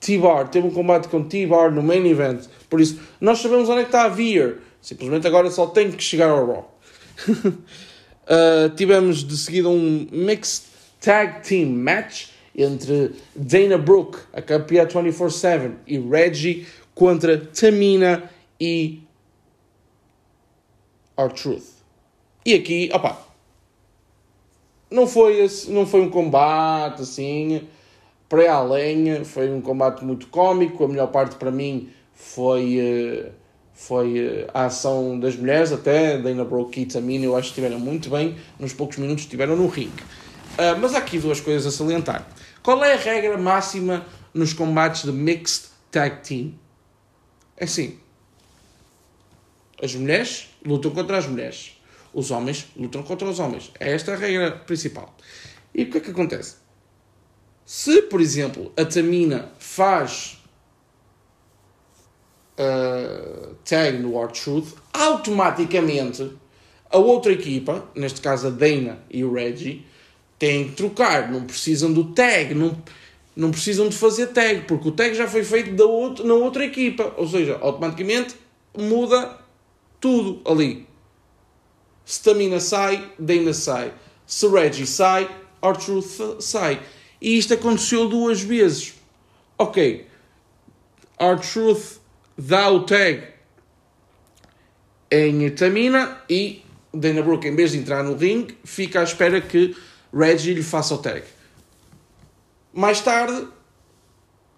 T-Bar, 0.04 0.50
teve 0.50 0.68
um 0.68 0.72
combate 0.72 1.08
com 1.08 1.24
T-Bar 1.24 1.72
no 1.72 1.82
main 1.82 2.06
event. 2.06 2.46
Por 2.70 2.82
isso, 2.82 3.00
nós 3.22 3.40
sabemos 3.40 3.70
onde 3.70 3.80
é 3.80 3.84
que 3.84 3.88
está 3.88 4.04
a 4.04 4.10
Veer. 4.10 4.58
Simplesmente 4.82 5.26
agora 5.26 5.50
só 5.50 5.66
tem 5.68 5.92
que 5.92 6.04
chegar 6.04 6.30
ao 6.30 6.46
Raw. 6.46 6.78
uh, 7.48 8.70
tivemos 8.76 9.24
de 9.24 9.38
seguida 9.38 9.70
um 9.70 10.06
Mixed 10.12 10.66
Tag 11.00 11.48
Team 11.48 11.70
Match 11.70 12.28
entre 12.54 13.14
Dana 13.34 13.78
Brooke, 13.78 14.20
a 14.34 14.42
campeã 14.42 14.86
24-7, 14.86 15.72
e 15.88 15.98
Reggie 15.98 16.68
contra 16.94 17.38
Tamina 17.38 18.30
e 18.60 19.02
R-Truth. 21.18 21.64
E 22.46 22.54
aqui, 22.54 22.90
opa, 22.94 23.26
não 24.92 25.08
foi, 25.08 25.48
não 25.70 25.88
foi 25.88 26.02
um 26.02 26.10
combate 26.10 27.02
assim 27.02 27.62
para 28.34 28.52
além, 28.52 29.24
foi 29.24 29.48
um 29.52 29.62
combate 29.62 30.04
muito 30.04 30.26
cómico. 30.26 30.84
A 30.84 30.88
melhor 30.88 31.12
parte 31.12 31.36
para 31.36 31.52
mim 31.52 31.92
foi, 32.16 32.80
eh, 32.80 33.32
foi 33.76 34.18
eh, 34.18 34.48
a 34.52 34.66
ação 34.66 35.20
das 35.20 35.36
mulheres, 35.36 35.72
até 35.72 36.18
Dana 36.18 36.44
Brooke 36.44 36.82
e 36.82 36.88
Tamina, 36.88 37.26
eu 37.26 37.36
acho 37.36 37.54
que 37.54 37.60
estiveram 37.60 37.80
muito 37.80 38.10
bem 38.10 38.36
nos 38.58 38.74
poucos 38.74 38.98
minutos 38.98 39.26
que 39.26 39.28
estiveram 39.28 39.56
no 39.56 39.68
ringue. 39.68 40.02
Uh, 40.54 40.80
mas 40.82 40.96
há 40.96 40.98
aqui 40.98 41.20
duas 41.20 41.40
coisas 41.40 41.72
a 41.72 41.78
salientar. 41.78 42.28
Qual 42.64 42.84
é 42.84 42.94
a 42.94 42.98
regra 42.98 43.38
máxima 43.38 44.04
nos 44.34 44.52
combates 44.52 45.04
de 45.04 45.12
Mixed 45.12 45.68
Tag 45.92 46.28
Team? 46.28 46.56
É 47.56 47.66
assim: 47.66 48.00
as 49.80 49.94
mulheres 49.94 50.50
lutam 50.66 50.90
contra 50.90 51.20
as 51.20 51.28
mulheres, 51.28 51.80
os 52.12 52.32
homens 52.32 52.66
lutam 52.76 53.04
contra 53.04 53.30
os 53.30 53.38
homens. 53.38 53.72
É 53.80 53.92
esta 53.92 54.14
a 54.14 54.16
regra 54.16 54.54
principal. 54.54 55.16
E 55.72 55.84
o 55.84 55.92
que 55.92 56.00
é 56.00 56.02
que 56.02 56.10
acontece? 56.10 56.63
Se, 57.66 58.02
por 58.04 58.20
exemplo, 58.20 58.72
a 58.78 58.86
Tamina 58.86 59.52
faz 59.58 60.38
uh, 62.58 63.56
tag 63.64 63.98
no 64.00 64.14
War 64.14 64.32
Truth, 64.32 64.76
automaticamente 64.92 66.32
a 66.90 66.98
outra 66.98 67.32
equipa, 67.32 67.90
neste 67.96 68.22
caso 68.22 68.48
a 68.48 68.50
Dana 68.50 69.00
e 69.10 69.24
o 69.24 69.34
Reggie, 69.34 69.86
têm 70.38 70.70
que 70.70 70.76
trocar. 70.76 71.32
Não 71.32 71.46
precisam 71.46 71.92
do 71.92 72.14
tag, 72.14 72.54
não, 72.54 72.78
não 73.36 73.50
precisam 73.50 73.90
de 73.90 73.96
fazer 73.96 74.28
tag, 74.28 74.66
porque 74.68 74.90
o 74.90 74.92
tag 74.92 75.16
já 75.16 75.28
foi 75.28 75.44
feito 75.44 75.74
da 75.76 75.86
outra, 75.86 76.26
na 76.26 76.34
outra 76.34 76.66
equipa. 76.66 77.14
Ou 77.18 77.28
seja, 77.28 77.58
automaticamente 77.62 78.36
muda 78.78 79.40
tudo 80.00 80.42
ali. 80.50 80.88
Se 82.06 82.22
Tamina 82.22 82.60
sai, 82.60 83.12
Dana 83.18 83.54
sai. 83.54 83.94
Se 84.28 84.48
Reggie 84.48 84.86
sai, 84.86 85.30
R-Truth 85.62 86.42
sai. 86.42 86.80
E 87.24 87.38
isto 87.38 87.54
aconteceu 87.54 88.10
duas 88.10 88.42
vezes. 88.42 88.96
Ok, 89.58 90.06
R-Truth 91.18 92.02
dá 92.38 92.70
o 92.70 92.82
tag 92.82 93.24
em 95.10 95.50
Tamina 95.52 96.22
e 96.30 96.62
Dana 96.94 97.22
Brooke, 97.22 97.48
em 97.48 97.56
vez 97.56 97.72
de 97.72 97.78
entrar 97.78 98.04
no 98.04 98.18
ringue, 98.18 98.58
fica 98.66 99.00
à 99.00 99.04
espera 99.04 99.40
que 99.40 99.74
Reggie 100.14 100.54
lhe 100.54 100.62
faça 100.62 100.96
o 100.96 100.98
tag. 100.98 101.24
Mais 102.74 103.00
tarde, 103.00 103.48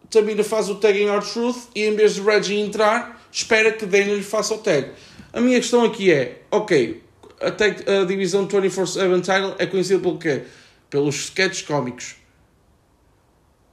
Tamina 0.09 0.43
faz 0.43 0.67
o 0.67 0.75
tag 0.75 0.99
em 0.99 1.07
R-Truth 1.07 1.69
e 1.75 1.83
em 1.83 1.95
vez 1.95 2.15
de 2.15 2.21
Reggie 2.21 2.59
entrar, 2.59 3.21
espera 3.31 3.73
que 3.73 3.85
Dana 3.85 4.15
lhe 4.15 4.23
faça 4.23 4.55
o 4.55 4.57
tag. 4.57 4.89
A 5.31 5.39
minha 5.39 5.59
questão 5.59 5.83
aqui 5.83 6.11
é, 6.11 6.41
ok, 6.49 7.03
a, 7.39 7.51
tag, 7.51 7.83
a 7.87 8.05
divisão 8.05 8.47
24-7 8.47 9.21
title 9.21 9.55
é 9.59 9.67
conhecida 9.67 9.99
pelo 9.99 10.17
quê? 10.17 10.45
Pelos 10.89 11.25
sketches 11.25 11.61
cómicos 11.61 12.24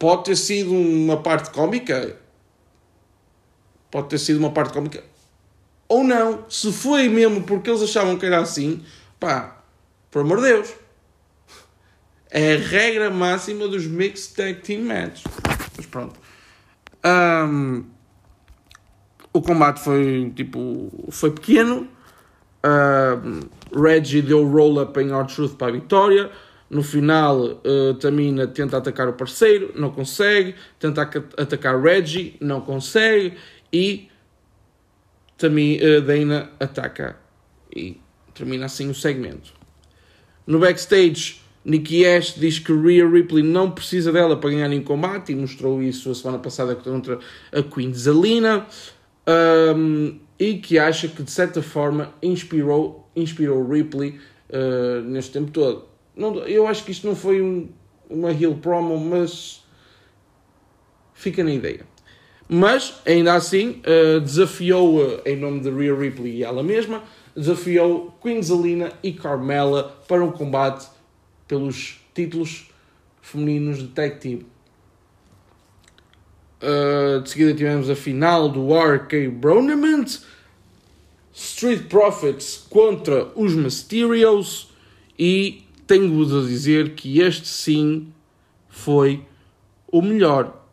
pode 0.02 0.25
ter 0.25 0.35
sido 0.35 0.73
uma 0.73 1.23
parte 1.23 1.50
cómica, 1.50 2.16
pode 3.88 4.09
ter 4.09 4.18
sido 4.18 4.40
uma 4.40 4.50
parte 4.50 4.73
cómica, 4.73 5.04
ou 5.88 6.02
não, 6.02 6.44
se 6.50 6.73
foi 6.73 7.09
mesmo 7.09 7.44
porque 7.44 7.71
eles 7.71 7.82
achavam 7.82 8.18
que 8.18 8.26
era 8.26 8.40
assim, 8.40 8.85
pá, 9.21 9.62
por 10.11 10.23
amor 10.23 10.38
de 10.38 10.49
Deus. 10.49 10.75
É 12.28 12.54
a 12.54 12.59
regra 12.59 13.11
máxima 13.11 13.68
dos 13.68 13.87
Mixed 13.87 14.35
Tag 14.35 14.54
Team 14.62 14.82
Matches. 14.82 15.23
Mas 15.76 15.87
pronto. 15.87 16.18
Um, 17.04 17.85
o 19.32 19.40
combate 19.40 19.78
foi 19.78 20.32
tipo. 20.35 20.90
Foi 21.11 21.30
pequeno. 21.30 21.87
Um, 22.64 23.40
Reggie 23.80 24.23
deu 24.23 24.50
roll-up 24.50 24.99
em 24.99 25.12
R-Truth 25.12 25.54
para 25.56 25.68
a 25.68 25.73
vitória. 25.73 26.30
No 26.73 26.83
final, 26.83 27.38
uh, 27.38 27.93
Tamina 28.00 28.47
tenta 28.47 28.79
atacar 28.79 29.07
o 29.07 29.12
parceiro, 29.12 29.73
não 29.76 29.91
consegue. 29.91 30.55
Tenta 30.81 31.02
atacar 31.37 31.79
Reggie, 31.79 32.35
não 32.41 32.62
consegue. 32.62 33.35
E 33.71 34.09
também 35.37 35.76
uh, 35.76 36.00
Dana 36.00 36.50
ataca 36.59 37.19
e 37.76 38.00
termina 38.33 38.64
assim 38.64 38.88
o 38.88 38.95
segmento. 38.95 39.52
No 40.47 40.59
backstage, 40.59 41.43
Nikki 41.62 42.07
Ash 42.07 42.37
diz 42.38 42.59
que 42.59 42.73
Rhea 42.73 43.07
Ripley 43.07 43.43
não 43.43 43.71
precisa 43.71 44.11
dela 44.11 44.38
para 44.38 44.49
ganhar 44.49 44.73
em 44.73 44.83
combate 44.83 45.31
e 45.33 45.35
mostrou 45.35 45.83
isso 45.83 46.11
a 46.11 46.14
semana 46.14 46.38
passada 46.38 46.75
contra 46.75 47.19
a 47.52 47.62
Queen 47.62 47.93
Zelina 47.93 48.67
um, 49.76 50.19
e 50.38 50.55
que 50.55 50.79
acha 50.79 51.07
que 51.07 51.23
de 51.23 51.31
certa 51.31 51.61
forma 51.61 52.14
inspirou, 52.23 53.11
inspirou 53.14 53.62
Ripley 53.69 54.19
uh, 54.49 55.02
neste 55.02 55.33
tempo 55.33 55.50
todo. 55.50 55.91
Não, 56.14 56.38
eu 56.40 56.66
acho 56.66 56.85
que 56.85 56.92
isto 56.92 57.07
não 57.07 57.16
foi 57.16 57.40
um, 57.40 57.69
uma 58.09 58.31
heel 58.31 58.54
promo, 58.54 58.99
mas 58.99 59.62
fica 61.14 61.42
na 61.42 61.52
ideia. 61.52 61.87
Mas, 62.49 63.00
ainda 63.07 63.35
assim, 63.35 63.81
uh, 63.87 64.21
desafiou, 64.21 64.99
uh, 64.99 65.23
em 65.25 65.37
nome 65.37 65.61
de 65.61 65.71
Rhea 65.71 65.95
Ripley 65.95 66.37
e 66.37 66.45
ela 66.45 66.62
mesma, 66.62 67.02
desafiou 67.35 68.14
Queen 68.21 68.42
Zelina 68.42 68.92
e 69.02 69.12
Carmela 69.12 70.02
para 70.07 70.23
um 70.23 70.31
combate 70.31 70.87
pelos 71.49 72.00
títulos 72.14 72.71
femininos 73.23 73.78
de 73.78 73.88
tag 73.88 74.16
team. 74.16 74.40
Uh, 76.61 77.23
de 77.23 77.31
seguida 77.31 77.54
tivemos 77.54 77.88
a 77.88 77.97
final 77.97 78.49
do 78.49 78.73
RK 78.78 79.28
Bronament, 79.28 80.21
Street 81.33 81.88
Profits 81.88 82.66
contra 82.69 83.33
os 83.35 83.54
Mysterios 83.54 84.71
e 85.19 85.64
tenho-vos 85.92 86.34
a 86.34 86.49
dizer 86.49 86.94
que 86.94 87.20
este 87.20 87.46
sim 87.46 88.14
foi 88.66 89.26
o 89.88 90.00
melhor 90.00 90.64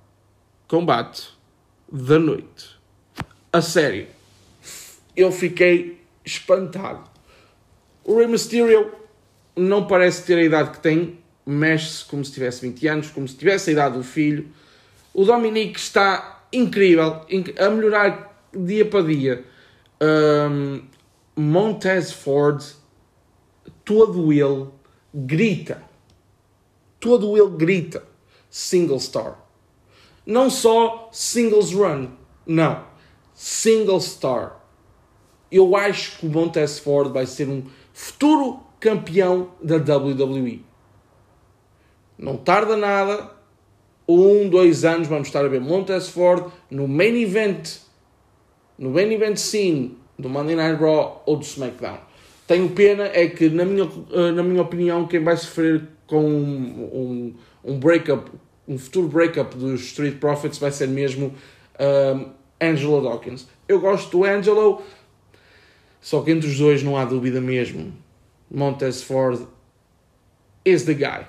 combate 0.65 1.27
da 1.91 2.17
noite. 2.17 2.79
A 3.51 3.61
sério, 3.61 4.07
eu 5.17 5.29
fiquei 5.29 5.99
espantado. 6.23 7.03
O 8.01 8.17
Rey 8.17 8.27
Mysterio 8.27 8.93
não 9.57 9.85
parece 9.88 10.25
ter 10.25 10.38
a 10.38 10.41
idade 10.41 10.71
que 10.71 10.79
tem, 10.79 11.19
mexe-se 11.45 12.05
como 12.05 12.23
se 12.23 12.31
tivesse 12.31 12.61
20 12.61 12.88
anos, 12.88 13.09
como 13.09 13.27
se 13.27 13.35
tivesse 13.35 13.71
a 13.71 13.73
idade 13.73 13.97
do 13.97 14.03
filho. 14.05 14.47
O 15.13 15.25
Dominique 15.25 15.77
está 15.77 16.45
incrível, 16.53 17.25
a 17.59 17.69
melhorar 17.69 18.41
dia 18.55 18.85
para 18.85 19.03
dia. 19.03 19.43
Um, 20.01 20.81
Montez 21.35 22.09
Ford, 22.09 22.63
todo 23.83 24.31
ele 24.31 24.78
grita. 25.13 25.83
Todo 26.99 27.37
ele 27.37 27.57
grita. 27.57 28.03
Single 28.49 28.99
star. 28.99 29.39
Não 30.25 30.49
só 30.49 31.09
singles 31.11 31.71
run, 31.71 32.09
não. 32.45 32.83
Single 33.33 34.01
star. 34.01 34.59
Eu 35.51 35.75
acho 35.75 36.19
que 36.19 36.27
o 36.27 36.29
Montez 36.29 36.79
Ford 36.79 37.11
vai 37.11 37.25
ser 37.25 37.48
um 37.48 37.63
futuro 37.93 38.59
campeão 38.79 39.51
da 39.61 39.77
WWE. 39.77 40.63
Não 42.17 42.37
tarda 42.37 42.75
nada. 42.75 43.31
Um, 44.07 44.50
dois 44.50 44.83
anos 44.83 45.07
vamos 45.07 45.27
estar 45.27 45.45
a 45.45 45.48
ver 45.48 45.61
Montez 45.61 46.09
Ford 46.09 46.51
no 46.69 46.87
main 46.87 47.15
event, 47.22 47.77
no 48.77 48.89
main 48.89 49.11
event 49.11 49.37
scene 49.37 49.98
do 50.17 50.27
Monday 50.27 50.55
Night 50.55 50.81
Raw 50.81 51.24
ou 51.25 51.37
do 51.37 51.43
SmackDown. 51.43 52.08
Tenho 52.50 52.68
pena 52.72 53.03
é 53.03 53.27
que, 53.27 53.48
na 53.48 53.64
minha, 53.64 53.88
eh, 54.12 54.31
na 54.31 54.42
minha 54.42 54.64
opinião, 54.64 55.05
quem 55.05 55.24
vai 55.24 55.38
sofrer 55.38 55.83
com 56.07 56.25
um, 56.25 57.35
um, 57.64 57.74
um 57.74 57.79
breakup 57.79 58.31
um 58.68 58.75
futuro 58.75 59.07
breakup 59.07 59.55
dos 59.55 59.81
Street 59.81 60.18
Profits 60.18 60.57
vai 60.57 60.72
ser 60.72 60.88
mesmo 60.88 61.35
um, 61.79 62.31
Angelo 62.59 63.03
Dawkins. 63.03 63.48
Eu 63.68 63.79
gosto 63.79 64.09
do 64.09 64.24
Angelo, 64.24 64.81
só 66.01 66.22
que 66.22 66.31
entre 66.31 66.50
os 66.50 66.57
dois 66.57 66.81
não 66.81 66.98
há 66.98 67.05
dúvida 67.05 67.40
mesmo. 67.40 67.94
Montez 68.50 69.03
Ford 69.03 69.46
is 70.66 70.85
the 70.85 70.96
guy. 70.96 71.27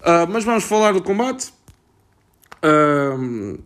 Uh, 0.00 0.26
mas 0.28 0.42
vamos 0.42 0.64
falar 0.64 0.92
do 0.92 1.02
combate. 1.04 1.52
Um, 2.64 3.58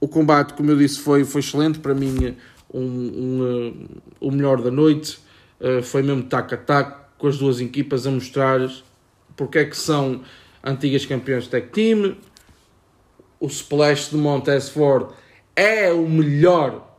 o 0.00 0.06
combate, 0.06 0.54
como 0.54 0.70
eu 0.70 0.76
disse, 0.76 1.00
foi, 1.00 1.24
foi 1.24 1.40
excelente. 1.40 1.80
Para 1.80 1.94
mim, 1.94 2.36
um, 2.72 2.80
um, 2.80 3.42
uh, 3.42 4.02
o 4.20 4.30
melhor 4.30 4.62
da 4.62 4.70
noite. 4.70 5.23
Uh, 5.64 5.82
foi 5.82 6.02
mesmo 6.02 6.24
tac 6.24 6.52
a 6.52 6.58
tac 6.58 6.94
com 7.16 7.26
as 7.26 7.38
duas 7.38 7.58
equipas 7.58 8.06
a 8.06 8.10
mostrar 8.10 8.60
porque 9.34 9.60
é 9.60 9.64
que 9.64 9.76
são 9.76 10.20
antigas 10.62 11.06
campeões 11.06 11.44
de 11.44 11.50
tag 11.50 11.68
team. 11.68 12.16
O 13.40 13.46
Splash 13.46 14.10
de 14.10 14.16
Montez 14.16 14.68
Ford 14.68 15.12
é 15.56 15.90
o 15.90 16.06
melhor, 16.06 16.94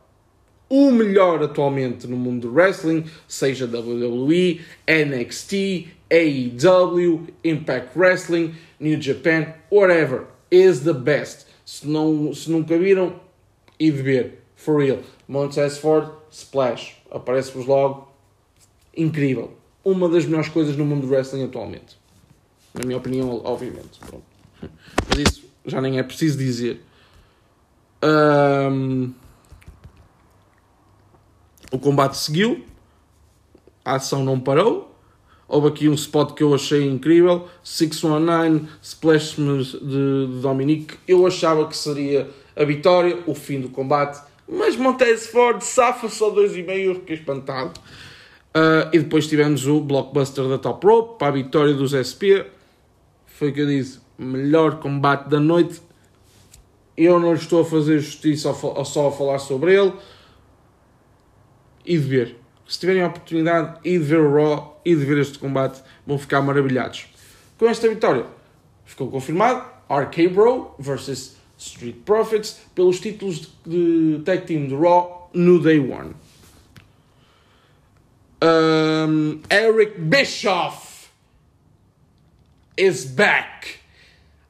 o 0.68 0.90
melhor 0.90 1.42
atualmente 1.42 2.08
no 2.08 2.16
mundo 2.16 2.48
do 2.48 2.54
wrestling, 2.54 3.04
seja 3.28 3.66
WWE, 3.66 4.60
NXT, 4.88 5.88
AEW, 6.10 7.28
Impact 7.44 7.96
Wrestling, 7.96 8.54
New 8.80 9.00
Japan, 9.00 9.54
whatever, 9.70 10.26
is 10.50 10.80
the 10.80 10.92
best. 10.92 11.46
Se, 11.64 11.86
não, 11.86 12.32
se 12.34 12.50
nunca 12.50 12.76
viram, 12.78 13.20
e 13.78 13.90
ver, 13.90 14.42
for 14.54 14.82
real. 14.82 14.98
Montez 15.28 15.78
Ford, 15.78 16.10
Splash, 16.30 16.96
aparece-vos 17.10 17.66
logo, 17.66 18.08
incrível. 18.96 19.56
Uma 19.84 20.08
das 20.08 20.24
melhores 20.24 20.48
coisas 20.48 20.76
no 20.76 20.84
mundo 20.84 21.06
do 21.06 21.12
wrestling 21.12 21.44
atualmente. 21.44 21.98
Na 22.74 22.84
minha 22.84 22.98
opinião, 22.98 23.40
obviamente. 23.44 24.00
Pronto. 24.00 24.24
Mas 25.08 25.18
isso 25.18 25.44
já 25.64 25.80
nem 25.80 25.98
é 25.98 26.02
preciso 26.02 26.38
dizer. 26.38 26.82
Um, 28.02 29.12
o 31.72 31.78
combate 31.78 32.16
seguiu, 32.16 32.64
a 33.84 33.94
ação 33.94 34.24
não 34.24 34.38
parou. 34.38 34.94
Houve 35.48 35.68
aqui 35.68 35.88
um 35.88 35.94
spot 35.94 36.34
que 36.34 36.42
eu 36.42 36.54
achei 36.54 36.88
incrível: 36.88 37.48
619 37.62 38.68
Splash 38.82 39.36
de, 39.36 39.80
de 39.80 40.40
Dominique. 40.40 40.96
Eu 41.06 41.26
achava 41.26 41.66
que 41.68 41.76
seria 41.76 42.28
a 42.56 42.64
vitória, 42.64 43.22
o 43.26 43.34
fim 43.34 43.60
do 43.60 43.68
combate, 43.68 44.20
mas 44.48 44.76
Montez 44.76 45.28
Ford 45.28 45.60
safa 45.62 46.08
só 46.08 46.30
2,5. 46.32 46.70
Eu 46.70 46.94
fiquei 46.96 47.16
espantado. 47.16 47.78
Uh, 48.56 48.88
e 48.90 48.98
depois 49.00 49.26
tivemos 49.26 49.66
o 49.66 49.80
blockbuster 49.82 50.48
da 50.48 50.56
Top 50.56 50.86
Rope 50.86 51.18
para 51.18 51.28
a 51.28 51.30
vitória 51.30 51.74
dos 51.74 51.92
SP 51.92 52.48
foi 53.36 53.50
o 53.50 53.52
que 53.52 53.60
eu 53.60 53.66
disse, 53.66 54.00
melhor 54.16 54.80
combate 54.80 55.28
da 55.28 55.38
noite. 55.38 55.82
Eu 56.96 57.20
não 57.20 57.34
estou 57.34 57.60
a 57.60 57.64
fazer 57.66 57.98
justiça 57.98 58.50
só 58.54 59.08
a 59.08 59.12
falar 59.12 59.38
sobre 59.38 59.74
ele. 59.74 59.92
E 61.84 61.98
de 61.98 62.04
ver. 62.04 62.36
Se 62.66 62.80
tiverem 62.80 63.02
a 63.02 63.08
oportunidade, 63.08 63.78
e 63.84 63.98
de 63.98 64.04
ver 64.04 64.20
o 64.20 64.34
Raw, 64.34 64.80
e 64.82 64.96
de 64.96 65.04
ver 65.04 65.18
este 65.18 65.38
combate, 65.38 65.82
vão 66.06 66.18
ficar 66.18 66.40
maravilhados. 66.40 67.08
Com 67.58 67.66
esta 67.66 67.86
vitória, 67.90 68.24
ficou 68.86 69.10
confirmado 69.10 69.66
RK 69.90 70.28
Bro 70.28 70.74
versus 70.78 71.36
Street 71.58 71.96
Profits 72.06 72.58
pelos 72.74 73.00
títulos 73.00 73.52
de 73.66 74.22
tag 74.24 74.46
team 74.46 74.66
de 74.66 74.74
Raw 74.74 75.30
no 75.34 75.60
Day 75.60 75.78
One. 75.78 76.14
Um, 78.42 79.42
Eric 79.50 80.10
Bischoff 80.10 81.10
is 82.76 83.06
back. 83.06 83.80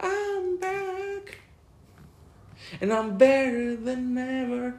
I'm 0.00 0.58
back. 0.58 1.38
And 2.80 2.92
I'm 2.92 3.16
better 3.16 3.76
than 3.76 4.18
ever. 4.18 4.74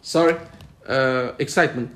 Sorry. 0.00 0.36
Uh, 0.86 1.32
excitement. 1.38 1.90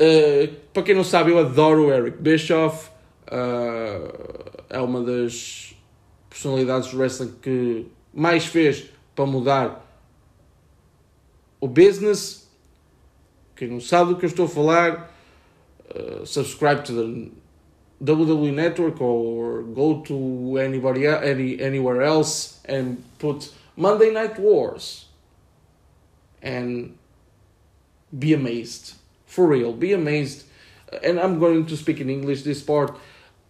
Uh, 0.00 0.48
para 0.72 0.82
quem 0.82 0.94
não 0.94 1.04
sabe, 1.04 1.30
eu 1.30 1.38
adoro 1.38 1.88
o 1.88 1.92
Eric 1.92 2.18
Bischoff. 2.18 2.90
Uh, 3.30 4.62
é 4.70 4.80
uma 4.80 5.02
das 5.02 5.74
personalidades 6.30 6.90
do 6.90 6.98
wrestling 6.98 7.34
que 7.42 7.86
mais 8.12 8.46
fez 8.46 8.90
para 9.14 9.26
mudar 9.26 9.86
o 11.60 11.68
business. 11.68 12.45
Quem 13.56 13.68
não 13.68 13.80
sabe 13.80 14.12
do 14.12 14.18
que 14.18 14.26
eu 14.26 14.28
estou 14.28 14.44
a 14.44 14.48
falar, 14.48 15.10
uh, 15.94 16.26
subscribe 16.26 16.84
to 16.84 16.92
the 16.92 17.30
WWE 18.04 18.52
Network 18.52 19.00
or 19.00 19.62
go 19.62 20.02
to 20.02 20.58
anybody 20.58 21.06
any, 21.06 21.58
anywhere 21.60 22.02
else 22.02 22.60
and 22.66 23.02
put 23.18 23.50
Monday 23.74 24.10
Night 24.10 24.38
Wars 24.38 25.06
and 26.42 26.96
be 28.16 28.34
amazed. 28.34 28.94
For 29.26 29.46
real, 29.46 29.72
be 29.72 29.92
amazed. 29.92 30.44
And 31.02 31.18
I'm 31.18 31.38
going 31.38 31.66
to 31.66 31.76
speak 31.76 32.00
in 32.00 32.10
English. 32.10 32.42
This 32.42 32.62
part 32.62 32.96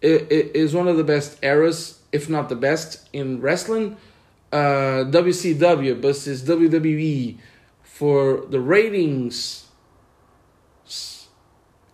is 0.01 0.73
one 0.73 0.87
of 0.87 0.97
the 0.97 1.03
best 1.03 1.37
eras, 1.43 1.99
if 2.11 2.29
not 2.29 2.49
the 2.49 2.55
best, 2.55 3.07
in 3.11 3.41
wrestling. 3.41 3.97
Uh, 4.51 5.03
WCW 5.11 5.99
versus 5.99 6.43
WWE 6.43 7.37
for 7.83 8.45
the 8.49 8.61
ratings. 8.61 9.66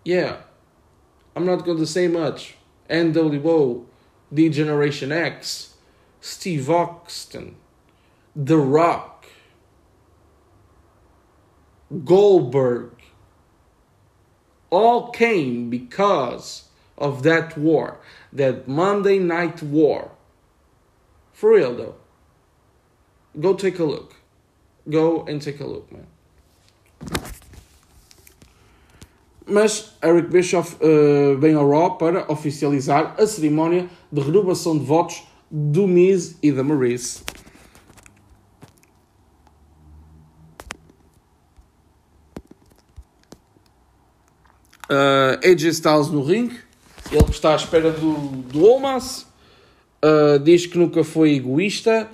Yeah, 0.03 0.37
I'm 1.35 1.45
not 1.45 1.65
going 1.65 1.77
to 1.77 1.85
say 1.85 2.07
much. 2.07 2.55
NWO, 2.89 3.85
D 4.33 4.49
Generation 4.49 5.11
X, 5.11 5.75
Steve 6.19 6.69
Austin, 6.69 7.55
The 8.35 8.57
Rock, 8.57 9.25
Goldberg, 12.03 12.91
all 14.69 15.11
came 15.11 15.69
because 15.69 16.69
of 16.97 17.23
that 17.23 17.57
war, 17.57 17.99
that 18.31 18.67
Monday 18.67 19.19
Night 19.19 19.61
War. 19.61 20.11
For 21.31 21.51
real 21.51 21.75
though. 21.75 21.95
Go 23.39 23.53
take 23.53 23.79
a 23.79 23.83
look. 23.83 24.15
Go 24.89 25.23
and 25.25 25.41
take 25.41 25.59
a 25.59 25.65
look, 25.65 25.91
man. 25.91 26.07
Mas 29.53 29.91
Eric 30.03 30.29
Bischoff 30.29 30.77
uh, 30.77 31.37
vem 31.37 31.53
ao 31.53 31.69
Raw 31.69 31.95
para 31.95 32.25
oficializar 32.31 33.13
a 33.19 33.27
cerimónia 33.27 33.87
de 34.11 34.19
renovação 34.19 34.75
de 34.75 34.83
votos 34.83 35.21
do 35.51 35.85
Miz 35.87 36.39
e 36.41 36.51
da 36.51 36.63
Maurice. 36.63 37.21
Uh, 44.89 45.37
AJ 45.47 45.65
Styles 45.65 46.09
no 46.09 46.23
ringue, 46.23 46.57
ele 47.11 47.23
que 47.23 47.29
está 47.29 47.53
à 47.53 47.55
espera 47.55 47.91
do, 47.91 48.15
do 48.51 48.65
Omas, 48.65 49.27
uh, 50.03 50.39
diz 50.39 50.65
que 50.65 50.79
nunca 50.79 51.03
foi 51.03 51.35
egoísta, 51.35 52.09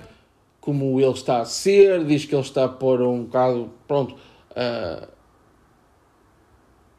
como 0.60 1.00
ele 1.00 1.10
está 1.12 1.40
a 1.40 1.46
ser, 1.46 2.04
diz 2.04 2.26
que 2.26 2.34
ele 2.34 2.42
está 2.42 2.66
a 2.66 2.68
pôr 2.68 3.00
um 3.00 3.24
bocado, 3.24 3.70
pronto, 3.88 4.14
uh, 4.50 5.19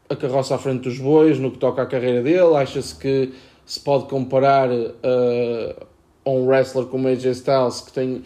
a 0.08 0.16
carroça 0.16 0.54
à 0.54 0.58
frente 0.58 0.82
dos 0.82 0.98
bois 0.98 1.38
no 1.38 1.50
que 1.50 1.58
toca 1.58 1.82
à 1.82 1.86
carreira 1.86 2.22
dele, 2.22 2.54
acha-se 2.56 2.94
que 2.94 3.32
se 3.64 3.80
pode 3.80 4.06
comparar 4.06 4.70
uh, 4.70 5.86
a 6.24 6.30
um 6.30 6.46
wrestler 6.46 6.86
como 6.86 7.08
AJ 7.08 7.26
Styles 7.26 7.80
que 7.80 7.92
tem 7.92 8.24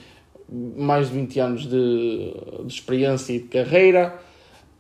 mais 0.49 1.09
de 1.09 1.15
20 1.15 1.41
anos 1.41 1.63
de, 1.67 2.35
de 2.65 2.73
experiência 2.73 3.33
e 3.33 3.41
de 3.41 3.49
carreira, 3.49 4.15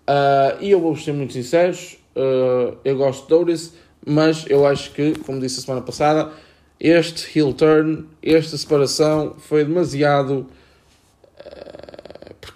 uh, 0.09 0.62
e 0.62 0.70
eu 0.70 0.80
vou 0.80 0.96
ser 0.96 1.12
muito 1.12 1.32
sinceros, 1.32 1.98
uh, 2.16 2.76
eu 2.85 2.96
gosto 2.96 3.26
de 3.26 3.35
Otis, 3.35 3.74
mas 4.04 4.44
eu 4.48 4.66
acho 4.66 4.92
que, 4.92 5.18
como 5.20 5.40
disse 5.40 5.59
a 5.59 5.62
semana 5.62 5.82
passada, 5.85 6.30
este 6.78 7.38
heel 7.38 7.52
turn, 7.52 8.06
esta 8.22 8.56
separação 8.56 9.35
foi 9.38 9.64
demasiado 9.64 10.46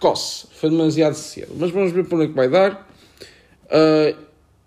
precoce, 0.00 0.46
foi 0.53 0.70
demasiado 0.70 1.14
cedo. 1.14 1.53
Mas 1.57 1.70
vamos 1.70 1.92
ver 1.92 2.05
para 2.07 2.16
onde 2.16 2.24
é 2.24 2.29
que 2.29 2.35
vai 2.35 2.48
dar. 2.48 2.88
Uh, 3.66 4.16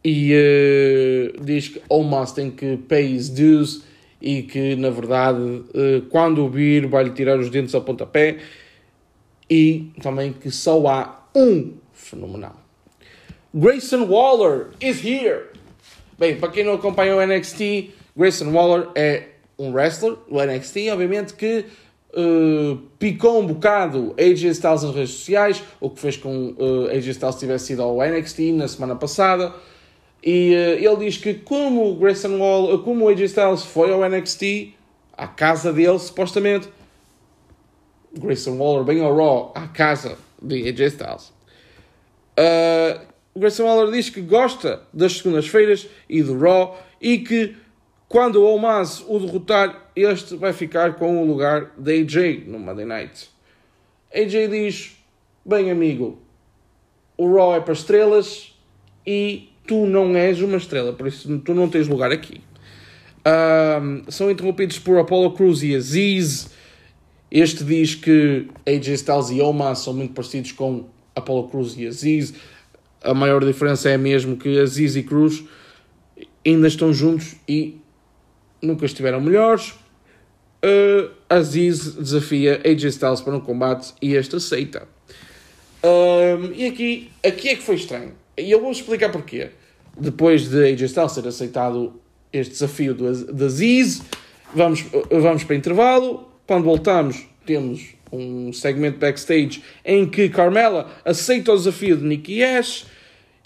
e 0.03 0.33
uh, 0.33 1.43
diz 1.43 1.69
que 1.69 1.81
Omas 1.89 2.31
tem 2.31 2.51
que 2.51 2.77
pay 2.77 3.13
his 3.13 3.29
dues 3.29 3.83
e 4.21 4.43
que, 4.43 4.75
na 4.75 4.89
verdade, 4.89 5.63
quando 6.09 6.45
o 6.45 6.49
vir, 6.49 6.87
vai-lhe 6.87 7.09
tirar 7.09 7.37
os 7.37 7.49
dentes 7.49 7.75
ao 7.75 7.81
pontapé. 7.81 8.37
E 9.49 9.91
também 10.01 10.31
que 10.31 10.49
só 10.49 10.87
há 10.87 11.27
um 11.35 11.73
fenomenal. 11.91 12.55
Grayson 13.53 14.05
Waller 14.05 14.69
is 14.81 15.03
here. 15.03 15.47
Bem, 16.17 16.37
para 16.37 16.49
quem 16.49 16.63
não 16.63 16.73
acompanha 16.73 17.15
o 17.15 17.25
NXT, 17.25 17.91
Grayson 18.15 18.51
Waller 18.51 18.87
é 18.95 19.27
um 19.57 19.71
wrestler 19.71 20.15
do 20.29 20.43
NXT, 20.43 20.89
obviamente 20.91 21.33
que 21.33 21.65
uh, 22.13 22.77
picou 22.97 23.41
um 23.41 23.47
bocado 23.47 24.15
AJ 24.17 24.45
Styles 24.45 24.83
nas 24.83 24.95
redes 24.95 25.11
sociais, 25.11 25.63
o 25.79 25.89
que 25.89 25.99
fez 25.99 26.17
com 26.17 26.55
uh, 26.57 26.87
AJ 26.91 27.07
Styles 27.09 27.35
tivesse 27.35 27.73
ido 27.73 27.81
ao 27.81 27.97
NXT 27.97 28.53
na 28.53 28.67
semana 28.67 28.95
passada. 28.95 29.53
E 30.23 30.55
uh, 30.55 30.91
ele 30.91 31.05
diz 31.05 31.17
que 31.17 31.33
como 31.33 31.91
o 31.91 31.95
Grayson 31.95 32.37
Waller, 32.37 32.79
como 32.79 33.05
o 33.05 33.09
AJ 33.09 33.21
Styles 33.23 33.63
foi 33.63 33.91
ao 33.91 34.07
NXT, 34.07 34.73
à 35.17 35.27
casa 35.27 35.73
dele, 35.73 35.99
supostamente, 35.99 36.69
Grayson 38.17 38.57
Waller 38.57 38.85
bem 38.85 39.03
ao 39.03 39.15
Raw, 39.15 39.51
à 39.53 39.67
casa 39.67 40.17
de 40.41 40.69
AJ 40.69 40.79
Styles. 40.93 41.33
Uh, 42.39 43.05
Grayson 43.35 43.65
Waller 43.65 43.91
diz 43.91 44.09
que 44.09 44.21
gosta 44.21 44.83
das 44.93 45.17
segundas-feiras 45.17 45.87
e 46.07 46.23
do 46.23 46.39
Raw 46.39 46.79
e 47.01 47.17
que 47.17 47.55
quando 48.07 48.37
o 48.37 48.55
Omaz 48.55 49.03
o 49.07 49.19
derrotar, 49.19 49.91
este 49.95 50.35
vai 50.35 50.53
ficar 50.53 50.95
com 50.95 51.21
o 51.21 51.25
lugar 51.25 51.73
da 51.75 51.91
AJ 51.91 52.45
no 52.45 52.59
Monday 52.59 52.85
Night. 52.85 53.29
AJ 54.13 54.49
diz: 54.49 54.97
Bem, 55.43 55.71
amigo, 55.71 56.21
o 57.17 57.33
Raw 57.33 57.55
é 57.55 57.59
para 57.59 57.73
estrelas 57.73 58.55
e 59.05 59.52
tu 59.65 59.85
não 59.85 60.15
és 60.15 60.41
uma 60.41 60.57
estrela, 60.57 60.93
por 60.93 61.07
isso 61.07 61.39
tu 61.39 61.53
não 61.53 61.69
tens 61.69 61.87
lugar 61.87 62.11
aqui. 62.11 62.41
Um, 63.25 64.03
são 64.11 64.29
interrompidos 64.29 64.79
por 64.79 64.99
Apollo 64.99 65.31
Cruz 65.31 65.63
e 65.63 65.75
Aziz. 65.75 66.49
Este 67.31 67.63
diz 67.63 67.95
que 67.95 68.47
AJ 68.65 68.89
Styles 68.89 69.29
e 69.29 69.41
Omaz 69.41 69.79
são 69.79 69.93
muito 69.93 70.13
parecidos 70.13 70.51
com 70.51 70.85
Apollo 71.15 71.47
Cruz 71.47 71.75
e 71.77 71.87
Aziz. 71.87 72.33
A 73.01 73.13
maior 73.13 73.43
diferença 73.43 73.89
é 73.89 73.97
mesmo 73.97 74.37
que 74.37 74.59
Aziz 74.59 74.95
e 74.95 75.03
Cruz 75.03 75.43
ainda 76.45 76.67
estão 76.67 76.93
juntos 76.93 77.35
e 77.47 77.77
nunca 78.61 78.85
estiveram 78.85 79.21
melhores. 79.21 79.73
Uh, 80.63 81.09
Aziz 81.29 81.95
desafia 81.95 82.61
AJ 82.65 82.83
Styles 82.85 83.21
para 83.21 83.35
um 83.35 83.39
combate 83.39 83.93
e 84.01 84.13
este 84.15 84.35
aceita. 84.35 84.87
Uh, 85.83 86.51
e 86.53 86.65
aqui, 86.65 87.11
aqui 87.25 87.49
é 87.49 87.55
que 87.55 87.63
foi 87.63 87.75
estranho. 87.75 88.13
E 88.37 88.51
eu 88.51 88.61
vou 88.61 88.71
explicar 88.71 89.11
porquê. 89.11 89.49
Depois 89.97 90.49
de 90.49 90.71
AJ 90.71 90.81
Styles 90.83 91.13
ter 91.13 91.27
aceitado 91.27 92.01
este 92.31 92.53
desafio 92.53 92.93
do, 92.93 93.25
do 93.33 93.45
Aziz, 93.45 94.01
vamos, 94.53 94.85
vamos 95.11 95.43
para 95.43 95.55
intervalo. 95.55 96.27
Quando 96.47 96.63
voltamos, 96.63 97.27
temos 97.45 97.95
um 98.11 98.51
segmento 98.51 98.97
backstage 98.97 99.63
em 99.85 100.07
que 100.07 100.29
Carmela 100.29 100.89
aceita 101.05 101.51
o 101.51 101.57
desafio 101.57 101.97
de 101.97 102.03
Nikki 102.03 102.43
Ash 102.43 102.85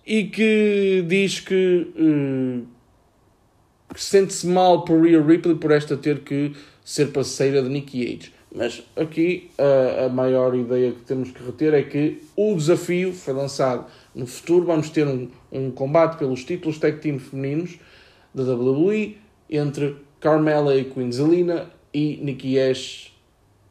e 0.05 0.25
que 0.25 1.03
diz 1.07 1.39
que. 1.39 1.87
Uh, 1.95 2.77
que 3.93 4.03
sente-se 4.03 4.45
mal 4.45 4.83
por 4.83 5.01
Rhea 5.01 5.21
Ripley 5.21 5.55
por 5.55 5.71
esta 5.71 5.95
ter 5.95 6.19
que 6.19 6.53
ser 6.83 7.07
parceira 7.07 7.61
de 7.61 7.69
Nikki 7.69 8.13
H. 8.13 8.31
Mas 8.53 8.83
aqui 8.95 9.49
a, 9.57 10.05
a 10.05 10.09
maior 10.09 10.55
ideia 10.55 10.91
que 10.91 11.01
temos 11.01 11.31
que 11.31 11.43
reter 11.43 11.73
é 11.73 11.83
que 11.83 12.21
o 12.35 12.55
desafio 12.55 13.13
foi 13.13 13.33
lançado 13.33 13.85
no 14.17 14.27
futuro. 14.27 14.65
Vamos 14.65 14.89
ter 14.89 15.07
um, 15.07 15.29
um 15.51 15.71
combate 15.71 16.17
pelos 16.17 16.43
títulos 16.43 16.79
tag 16.79 16.99
team 16.99 17.19
femininos 17.19 17.77
da 18.33 18.43
WWE 18.43 19.17
entre 19.49 19.95
Carmella 20.19 20.75
e 20.75 20.85
Queen 20.85 21.11
Zelina 21.11 21.71
e 21.93 22.19
Nikki 22.21 22.59
Ash, 22.59 23.13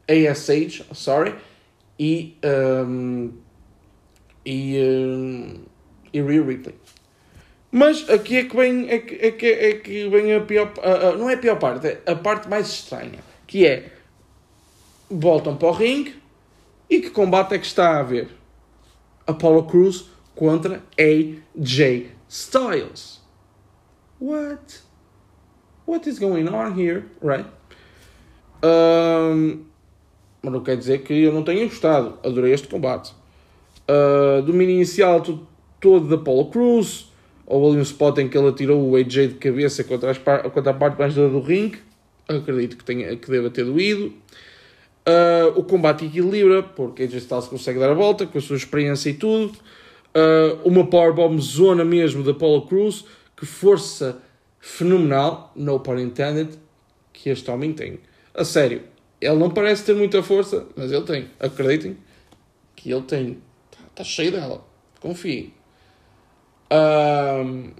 ASH, 0.09 0.85
sorry, 0.93 1.35
e, 1.99 2.37
um, 2.45 3.33
e, 4.45 4.79
um, 4.79 5.61
e 6.13 6.23
Rhea 6.23 6.43
Ripley. 6.43 6.75
Mas 7.71 8.09
aqui 8.09 8.37
é 8.37 8.45
que 8.45 8.57
vem, 8.57 8.89
é 8.89 8.99
que, 9.01 9.15
é 9.15 9.31
que, 9.33 9.47
é 9.47 9.73
que 9.75 10.09
vem 10.09 10.35
a 10.35 10.41
pior. 10.41 10.73
A, 10.83 11.09
a, 11.09 11.17
não 11.17 11.29
é 11.29 11.35
a 11.35 11.39
pior 11.39 11.59
parte, 11.59 11.87
é 11.87 12.01
a 12.07 12.17
parte 12.17 12.49
mais 12.49 12.69
estranha. 12.69 13.19
Que 13.47 13.67
é. 13.67 13.93
Voltam 15.09 15.57
para 15.57 15.69
o 15.69 15.73
ringue 15.73 16.17
e 16.91 17.01
que 17.01 17.11
combate 17.11 17.55
é 17.55 17.59
que 17.59 17.67
está 17.67 17.91
a 17.91 18.01
haver? 18.01 18.29
Apollo 19.27 19.65
Cruz 19.65 20.07
contra 20.37 20.83
AJ 20.96 22.11
Styles. 22.29 23.20
What? 24.20 24.83
What 25.85 26.09
is 26.09 26.20
going 26.20 26.49
on 26.49 26.79
here? 26.79 27.07
Right? 27.20 27.46
Um, 28.62 29.64
mas 30.40 30.53
não 30.53 30.62
quer 30.62 30.77
dizer 30.77 31.03
que 31.03 31.12
eu 31.14 31.33
não 31.33 31.42
tenha 31.42 31.64
gostado. 31.64 32.18
Adorei 32.22 32.53
este 32.53 32.68
combate. 32.68 33.12
Uh, 33.88 34.42
domínio 34.42 34.77
inicial 34.77 35.20
todo 35.81 36.09
da 36.09 36.16
Apollo 36.16 36.51
Cruz 36.51 37.11
Houve 37.46 37.68
ali 37.68 37.79
um 37.79 37.83
spot 37.83 38.18
em 38.18 38.29
que 38.29 38.37
ele 38.37 38.49
atirou 38.49 38.90
o 38.90 38.96
AJ 38.96 39.29
de 39.29 39.35
cabeça 39.35 39.85
contra, 39.85 40.11
as 40.11 40.18
par 40.18 40.42
contra 40.51 40.72
a 40.72 40.75
parte 40.75 40.99
mais 40.99 41.14
dura 41.14 41.29
do 41.29 41.40
ringue. 41.40 41.79
Acredito 42.29 42.77
que, 42.77 42.85
tenha, 42.85 43.16
que 43.16 43.31
deva 43.31 43.49
ter 43.49 43.64
doído. 43.64 44.12
Uh, 45.07 45.55
o 45.55 45.62
combate 45.62 46.05
equilibra, 46.05 46.64
porque 46.64 47.05
AJ 47.05 47.14
Styles 47.18 47.46
consegue 47.46 47.79
dar 47.79 47.90
a 47.90 47.94
volta 47.94 48.27
com 48.27 48.37
a 48.37 48.40
sua 48.40 48.57
experiência 48.57 49.11
e 49.11 49.14
tudo. 49.14 49.57
Uh, 50.17 50.67
uma 50.67 50.87
powerbomb 50.87 51.39
zona 51.41 51.85
mesmo 51.85 52.23
da 52.23 52.31
Apollo 52.31 52.67
Cruz. 52.67 53.05
Que 53.37 53.45
força 53.45 54.23
fenomenal, 54.59 55.53
no 55.55 55.79
pun 55.81 55.99
intended, 55.99 56.59
que 57.13 57.29
este 57.29 57.51
homem 57.51 57.75
tem. 57.75 58.01
A 58.35 58.45
sério, 58.45 58.83
ele 59.21 59.37
não 59.37 59.51
parece 59.51 59.85
ter 59.85 59.95
muita 59.95 60.23
força, 60.23 60.67
mas 60.75 60.91
ele 60.91 61.05
tem. 61.05 61.31
Acreditem 61.39 61.99
que 62.75 62.93
ele 62.93 63.03
tem. 63.03 63.43
está 63.91 64.05
cheio 64.05 64.33
dela. 64.33 64.65
Confie. 65.01 65.55
Um, 66.71 67.73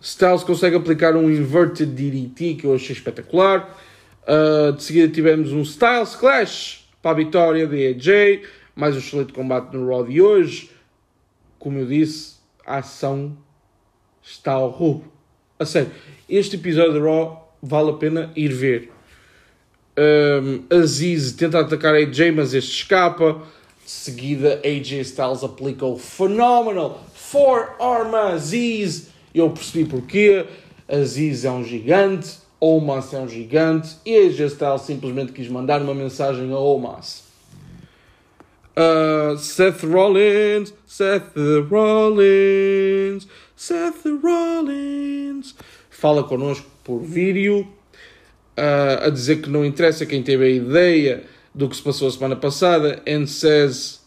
Styles 0.00 0.44
consegue 0.44 0.76
aplicar 0.76 1.16
um 1.16 1.28
inverted 1.28 1.92
DDT 1.92 2.54
que 2.54 2.64
eu 2.64 2.74
achei 2.74 2.94
espetacular. 2.94 3.76
Uh, 4.22 4.72
de 4.72 4.82
seguida 4.82 5.12
tivemos 5.12 5.52
um 5.52 5.62
Styles 5.62 6.14
Clash 6.14 6.88
para 7.02 7.10
a 7.10 7.14
vitória 7.14 7.66
de 7.66 7.88
AJ. 7.88 8.42
Mais 8.78 8.94
um 8.94 9.00
excelente 9.00 9.32
combate 9.32 9.76
no 9.76 9.88
Raw 9.88 10.04
de 10.04 10.22
hoje. 10.22 10.70
Como 11.58 11.80
eu 11.80 11.86
disse, 11.86 12.36
a 12.64 12.76
ação 12.76 13.36
está 14.22 14.52
ao 14.52 14.70
roubo. 14.70 15.02
A 15.58 15.66
sério, 15.66 15.90
este 16.28 16.54
episódio 16.54 16.92
de 16.92 17.00
Raw 17.00 17.56
vale 17.60 17.90
a 17.90 17.94
pena 17.94 18.30
ir 18.36 18.52
ver. 18.52 18.92
Um, 19.98 20.62
Aziz 20.72 21.32
tenta 21.32 21.58
atacar 21.58 21.92
AJ, 21.96 22.30
mas 22.32 22.54
este 22.54 22.70
escapa. 22.70 23.42
De 23.84 23.90
seguida, 23.90 24.62
AJ 24.64 25.00
Styles 25.00 25.42
aplica 25.42 25.84
o 25.84 25.98
Phenomenal 25.98 27.04
Four-Arm 27.12 28.14
Aziz. 28.14 29.08
Eu 29.34 29.50
percebi 29.50 29.90
porquê. 29.90 30.46
Aziz 30.88 31.44
é 31.44 31.50
um 31.50 31.64
gigante, 31.64 32.36
Omas 32.60 33.12
é 33.12 33.18
um 33.18 33.28
gigante 33.28 33.96
e 34.06 34.16
AJ 34.16 34.52
Styles 34.52 34.82
simplesmente 34.82 35.32
quis 35.32 35.48
mandar 35.48 35.82
uma 35.82 35.94
mensagem 35.96 36.52
a 36.52 36.58
Omas. 36.58 37.26
Uh, 38.78 39.36
Seth 39.36 39.82
Rollins, 39.82 40.72
Seth 40.86 41.34
Rollins, 41.68 43.26
Seth 43.56 44.04
Rollins. 44.22 45.56
Fala 45.90 46.22
connosco 46.22 46.64
por 46.84 47.00
vídeo 47.00 47.66
uh, 48.56 49.06
a 49.06 49.10
dizer 49.10 49.42
que 49.42 49.50
não 49.50 49.64
interessa 49.64 50.06
quem 50.06 50.22
teve 50.22 50.44
a 50.44 50.48
ideia 50.48 51.24
do 51.52 51.68
que 51.68 51.74
se 51.74 51.82
passou 51.82 52.06
a 52.06 52.10
semana 52.12 52.36
passada 52.36 53.02
and 53.04 53.26
says, 53.26 54.00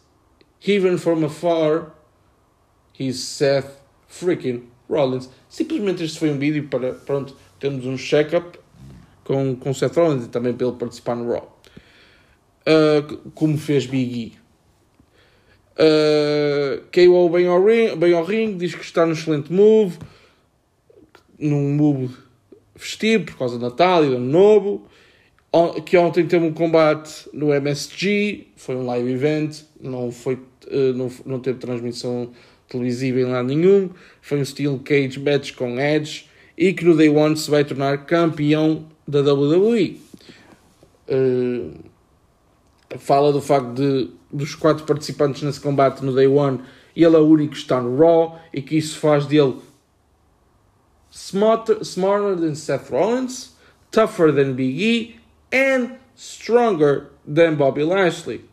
even 0.65 0.97
from 0.97 1.25
afar, 1.25 1.91
he's 2.97 3.19
Seth 3.19 3.77
freaking 4.07 4.69
Rollins. 4.89 5.29
Simplesmente 5.49 6.01
este 6.05 6.17
foi 6.17 6.29
um 6.29 6.39
vídeo 6.39 6.69
para, 6.69 6.93
pronto, 6.93 7.35
termos 7.59 7.85
um 7.85 7.97
check-up 7.97 8.57
com, 9.25 9.53
com 9.53 9.73
Seth 9.73 9.97
Rollins 9.97 10.27
e 10.27 10.29
também 10.29 10.53
para 10.53 10.67
ele 10.67 10.77
participar 10.77 11.17
no 11.17 11.29
Raw. 11.29 11.59
Uh, 12.61 13.31
como 13.31 13.57
fez 13.57 13.85
Big 13.85 14.37
E. 14.37 14.40
Uh, 15.81 16.83
KO 16.93 17.27
bem 17.29 17.47
ao, 17.47 17.65
ring, 17.65 17.95
bem 17.95 18.13
ao 18.13 18.23
ring, 18.23 18.55
diz 18.55 18.75
que 18.75 18.83
está 18.83 19.03
num 19.03 19.13
excelente 19.13 19.51
move, 19.51 19.97
num 21.39 21.73
move 21.73 22.15
festivo 22.75 23.25
por 23.25 23.37
causa 23.37 23.57
do 23.57 23.65
Natal 23.65 24.05
e 24.05 24.09
do 24.09 24.17
Ano 24.17 24.29
Novo. 24.29 24.87
Que 25.83 25.97
ontem 25.97 26.27
teve 26.27 26.45
um 26.45 26.53
combate 26.53 27.27
no 27.33 27.51
MSG, 27.51 28.47
foi 28.55 28.75
um 28.75 28.85
live 28.85 29.11
event, 29.11 29.63
não, 29.81 30.11
foi, 30.11 30.35
uh, 30.35 30.93
não, 30.95 31.11
não 31.25 31.39
teve 31.39 31.57
transmissão 31.57 32.31
televisiva 32.69 33.19
em 33.19 33.25
lado 33.25 33.47
nenhum. 33.47 33.89
Foi 34.21 34.39
um 34.39 34.45
Steel 34.45 34.79
Cage 34.85 35.19
match 35.19 35.53
com 35.55 35.79
Edge 35.79 36.29
e 36.55 36.73
que 36.73 36.85
no 36.85 36.95
Day 36.95 37.09
One 37.09 37.35
se 37.35 37.49
vai 37.49 37.65
tornar 37.65 38.05
campeão 38.05 38.85
da 39.07 39.21
WWE. 39.21 39.99
Uh, 41.09 41.71
fala 42.99 43.33
do 43.33 43.41
facto 43.41 43.73
de 43.73 44.20
dos 44.31 44.55
quatro 44.55 44.85
participantes 44.85 45.41
nesse 45.43 45.59
combate 45.59 46.03
no 46.03 46.13
Day 46.13 46.27
One, 46.27 46.61
ele 46.95 47.15
é 47.15 47.19
o 47.19 47.27
único 47.27 47.53
que 47.53 47.59
está 47.59 47.81
no 47.81 47.97
Raw 47.97 48.39
e 48.53 48.61
que 48.61 48.77
isso 48.77 48.99
faz 48.99 49.25
dele 49.25 49.55
smarter, 51.11 51.77
smarter 51.81 52.37
than 52.37 52.55
Seth 52.55 52.89
Rollins, 52.89 53.53
tougher 53.91 54.33
than 54.33 54.53
Big 54.53 54.81
E 54.81 55.15
and 55.53 55.97
stronger 56.15 57.07
than 57.25 57.55
Bobby 57.55 57.83
Lashley. 57.83 58.45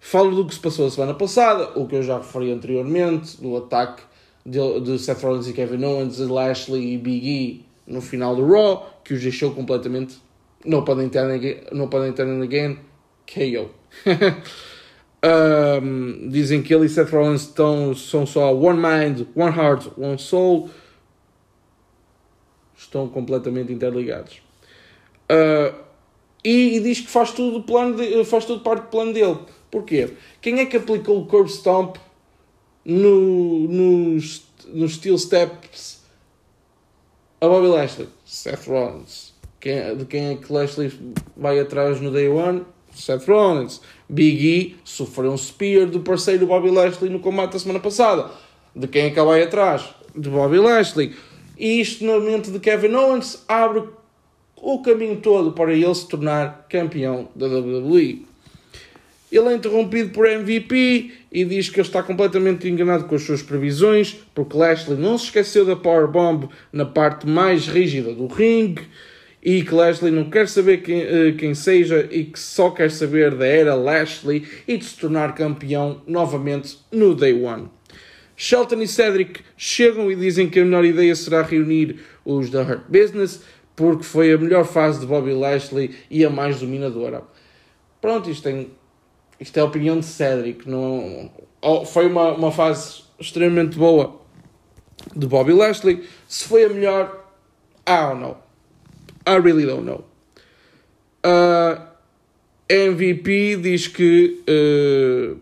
Falo 0.00 0.34
do 0.34 0.46
que 0.46 0.54
se 0.54 0.60
passou 0.60 0.86
a 0.86 0.90
semana 0.90 1.14
passada, 1.14 1.78
o 1.78 1.86
que 1.86 1.94
eu 1.94 2.02
já 2.02 2.18
referi 2.18 2.50
anteriormente, 2.50 3.40
do 3.40 3.56
ataque 3.56 4.02
de, 4.44 4.80
de 4.80 4.98
Seth 4.98 5.22
Rollins 5.22 5.46
e 5.46 5.52
Kevin 5.52 5.84
Owens, 5.84 6.16
de 6.16 6.24
Lashley 6.24 6.94
e 6.94 6.98
Big 6.98 7.28
E 7.28 7.66
no 7.86 8.00
final 8.00 8.34
do 8.34 8.44
Raw, 8.44 9.00
que 9.04 9.14
os 9.14 9.22
deixou 9.22 9.52
completamente 9.52 10.16
no 10.64 10.84
podem 10.84 11.08
ter 11.08 11.24
no 11.72 11.88
ter 11.88 12.42
again, 12.42 12.78
KO. 13.26 13.70
um, 15.24 16.28
dizem 16.28 16.62
que 16.62 16.74
ele 16.74 16.86
e 16.86 16.88
Seth 16.88 17.10
Rollins 17.10 17.42
estão, 17.42 17.94
são 17.94 18.26
só 18.26 18.52
one 18.52 18.78
mind, 18.78 19.26
one 19.36 19.56
heart, 19.56 19.86
one 19.96 20.18
soul. 20.18 20.68
Estão 22.76 23.08
completamente 23.08 23.72
interligados. 23.72 24.42
Uh, 25.30 25.74
e, 26.44 26.76
e, 26.76 26.80
diz 26.80 27.00
que 27.00 27.08
faz 27.08 27.30
tudo, 27.30 27.62
plano 27.62 27.96
de, 27.96 28.24
faz 28.24 28.44
tudo 28.44 28.62
parte 28.62 28.82
do 28.82 28.88
plano 28.88 29.12
dele. 29.12 29.38
Porquê? 29.70 30.10
Quem 30.40 30.58
é 30.58 30.66
que 30.66 30.76
aplicou 30.76 31.20
o 31.20 31.26
curb 31.26 31.48
stomp 31.48 31.96
no, 32.84 33.68
nos, 33.68 34.44
nos 34.66 34.94
steel 34.94 35.16
steps 35.16 36.02
a 37.40 37.46
Bobby 37.46 37.68
Lashley? 37.68 38.08
Seth 38.24 38.66
Rollins. 38.66 39.32
Quem, 39.60 39.96
de 39.96 40.04
quem 40.04 40.30
é 40.30 40.34
que 40.34 40.52
Lashley 40.52 40.92
vai 41.36 41.60
atrás 41.60 42.00
no 42.00 42.10
day 42.10 42.28
one? 42.28 42.64
Seth 42.94 43.26
Rollins. 43.26 43.80
Big 44.08 44.46
E 44.46 44.76
sofreu 44.84 45.32
um 45.32 45.36
spear 45.36 45.86
do 45.86 46.00
parceiro 46.00 46.46
Bobby 46.46 46.70
Lashley 46.70 47.10
no 47.10 47.20
combate 47.20 47.52
da 47.52 47.58
semana 47.58 47.80
passada. 47.80 48.30
De 48.74 48.86
quem 48.86 49.06
é 49.06 49.10
vai 49.10 49.42
atrás? 49.42 49.84
De 50.14 50.28
Bobby 50.28 50.58
Lashley. 50.58 51.14
E 51.58 51.80
isto, 51.80 52.04
no 52.04 52.20
momento 52.20 52.50
de 52.50 52.58
Kevin 52.58 52.94
Owens, 52.94 53.44
abre 53.48 53.84
o 54.56 54.78
caminho 54.80 55.16
todo 55.16 55.52
para 55.52 55.72
ele 55.72 55.94
se 55.94 56.06
tornar 56.06 56.66
campeão 56.68 57.28
da 57.34 57.46
WWE. 57.46 58.26
Ele 59.30 59.48
é 59.48 59.54
interrompido 59.54 60.10
por 60.10 60.26
MVP 60.26 61.10
e 61.32 61.44
diz 61.44 61.70
que 61.70 61.80
ele 61.80 61.86
está 61.86 62.02
completamente 62.02 62.68
enganado 62.68 63.04
com 63.04 63.14
as 63.14 63.22
suas 63.22 63.42
previsões, 63.42 64.14
porque 64.34 64.56
Lashley 64.56 64.98
não 64.98 65.16
se 65.16 65.24
esqueceu 65.24 65.64
da 65.64 65.74
Powerbomb 65.74 66.50
na 66.70 66.84
parte 66.84 67.26
mais 67.26 67.66
rígida 67.66 68.12
do 68.12 68.26
ringue 68.26 68.86
e 69.42 69.62
que 69.62 69.74
Lashley 69.74 70.12
não 70.12 70.30
quer 70.30 70.48
saber 70.48 70.82
quem, 70.82 71.02
uh, 71.02 71.36
quem 71.36 71.54
seja 71.54 72.08
e 72.10 72.24
que 72.24 72.38
só 72.38 72.70
quer 72.70 72.90
saber 72.90 73.34
da 73.34 73.46
era 73.46 73.74
Lashley 73.74 74.46
e 74.68 74.76
de 74.76 74.84
se 74.84 74.96
tornar 74.96 75.34
campeão 75.34 76.00
novamente 76.06 76.78
no 76.92 77.14
Day 77.14 77.32
One. 77.32 77.68
Shelton 78.36 78.80
e 78.82 78.88
Cedric 78.88 79.40
chegam 79.56 80.10
e 80.10 80.16
dizem 80.16 80.48
que 80.48 80.60
a 80.60 80.64
melhor 80.64 80.84
ideia 80.84 81.14
será 81.14 81.42
reunir 81.42 82.00
os 82.24 82.50
da 82.50 82.62
Hurt 82.62 82.84
Business 82.88 83.42
porque 83.74 84.04
foi 84.04 84.32
a 84.32 84.38
melhor 84.38 84.64
fase 84.64 85.00
de 85.00 85.06
Bobby 85.06 85.32
Lashley 85.32 85.94
e 86.10 86.24
a 86.24 86.30
mais 86.30 86.60
dominadora. 86.60 87.22
Pronto, 88.00 88.30
isto 88.30 88.44
tem 88.44 88.70
isto 89.42 89.56
é 89.56 89.60
a 89.60 89.64
opinião 89.64 89.98
de 89.98 90.06
Cedric. 90.06 90.68
Não, 90.70 91.30
foi 91.86 92.06
uma, 92.06 92.32
uma 92.32 92.52
fase 92.52 93.02
extremamente 93.18 93.76
boa 93.76 94.20
de 95.16 95.26
Bobby 95.26 95.52
Lashley. 95.52 96.08
Se 96.28 96.44
foi 96.44 96.64
a 96.64 96.68
melhor, 96.68 97.26
I 97.84 98.08
don't 98.08 98.20
know. 98.20 98.41
I 99.26 99.36
really 99.36 99.64
don't 99.64 99.84
know. 99.84 100.04
Uh, 101.24 101.86
MVP 102.68 103.56
diz 103.56 103.86
que 103.86 104.42
uh, 104.48 105.38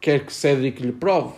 quer 0.00 0.26
que 0.26 0.32
Cedric 0.32 0.82
lhe 0.82 0.92
prove 0.92 1.34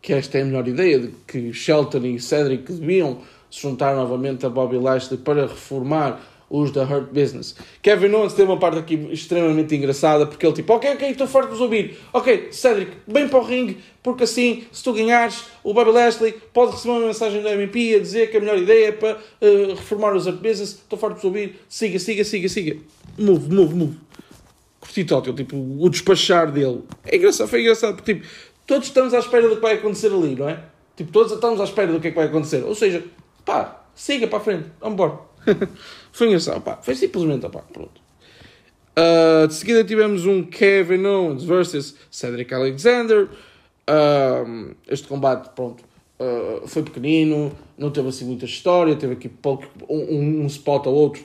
que 0.00 0.14
esta 0.14 0.38
é 0.38 0.42
a 0.42 0.44
melhor 0.44 0.66
ideia, 0.66 0.98
de 0.98 1.08
que 1.26 1.52
Shelton 1.52 2.06
e 2.06 2.18
Cedric 2.18 2.72
deviam 2.72 3.20
se 3.50 3.60
juntar 3.60 3.94
novamente 3.94 4.46
a 4.46 4.48
Bobby 4.48 4.78
Lashley 4.78 5.18
para 5.18 5.46
reformar 5.46 6.18
os 6.50 6.70
da 6.70 6.84
Hurt 6.84 7.10
Business. 7.12 7.54
Kevin 7.82 8.12
Owens 8.14 8.32
tem 8.32 8.44
uma 8.44 8.58
parte 8.58 8.78
aqui 8.78 8.94
extremamente 9.10 9.74
engraçada, 9.74 10.26
porque 10.26 10.46
ele 10.46 10.54
tipo, 10.54 10.72
ok, 10.72 10.94
ok, 10.94 11.10
estou 11.10 11.26
de 11.26 11.48
vos 11.48 11.60
ouvir. 11.60 11.98
Ok, 12.12 12.48
Cedric, 12.50 12.92
bem 13.06 13.28
para 13.28 13.38
o 13.38 13.44
ringue, 13.44 13.78
porque 14.02 14.24
assim, 14.24 14.64
se 14.72 14.82
tu 14.82 14.92
ganhares, 14.92 15.44
o 15.62 15.74
Bobby 15.74 15.90
Lashley 15.90 16.34
pode 16.52 16.72
receber 16.72 16.94
uma 16.94 17.06
mensagem 17.06 17.42
do 17.42 17.48
MP 17.48 17.94
a 17.94 17.98
dizer 17.98 18.30
que 18.30 18.36
a 18.36 18.40
melhor 18.40 18.58
ideia 18.58 18.88
é 18.88 18.92
para 18.92 19.16
uh, 19.16 19.74
reformar 19.74 20.14
os 20.14 20.26
Hurt 20.26 20.36
Business. 20.36 20.70
Estou 20.70 20.98
de 20.98 21.14
vos 21.14 21.24
ouvir. 21.24 21.60
Siga, 21.68 21.98
siga, 21.98 22.24
siga, 22.24 22.48
siga. 22.48 22.76
Move, 23.18 23.52
move, 23.52 23.74
move. 23.74 23.96
Curti 24.80 25.04
tótil, 25.04 25.34
tipo, 25.34 25.56
o 25.56 25.88
despachar 25.90 26.50
dele. 26.50 26.82
É 27.04 27.16
engraçado, 27.16 27.48
foi 27.48 27.60
engraçado, 27.62 27.96
porque 27.96 28.14
tipo, 28.14 28.26
todos 28.66 28.88
estamos 28.88 29.12
à 29.12 29.18
espera 29.18 29.48
do 29.48 29.56
que 29.56 29.62
vai 29.62 29.74
acontecer 29.74 30.12
ali, 30.12 30.34
não 30.34 30.48
é? 30.48 30.60
Tipo, 30.96 31.12
todos 31.12 31.32
estamos 31.32 31.60
à 31.60 31.64
espera 31.64 31.92
do 31.92 32.00
que 32.00 32.08
é 32.08 32.10
que 32.10 32.16
vai 32.16 32.26
acontecer. 32.26 32.64
Ou 32.64 32.74
seja, 32.74 33.04
pá, 33.44 33.84
siga 33.94 34.26
para 34.26 34.38
a 34.38 34.40
frente, 34.40 34.68
vamos 34.80 34.94
embora. 34.94 35.18
foi 36.12 36.28
engraçado, 36.28 36.60
pá. 36.60 36.78
Foi 36.82 36.94
simplesmente, 36.94 37.48
pá, 37.48 37.62
pronto. 37.72 38.08
Uh, 38.98 39.46
de 39.46 39.54
seguida 39.54 39.84
tivemos 39.84 40.26
um 40.26 40.42
Kevin 40.42 41.06
Owens 41.06 41.44
versus 41.44 41.94
Cedric 42.10 42.52
Alexander. 42.52 43.28
Uh, 43.88 44.74
este 44.88 45.06
combate, 45.06 45.50
pronto, 45.54 45.84
uh, 46.18 46.66
foi 46.66 46.82
pequenino, 46.82 47.52
não 47.76 47.92
teve 47.92 48.08
assim 48.08 48.24
muita 48.24 48.44
história, 48.44 48.96
teve 48.96 49.12
aqui 49.12 49.28
pouco, 49.28 49.66
um, 49.88 50.42
um 50.42 50.46
spot 50.46 50.86
ou 50.86 50.94
outro 50.94 51.22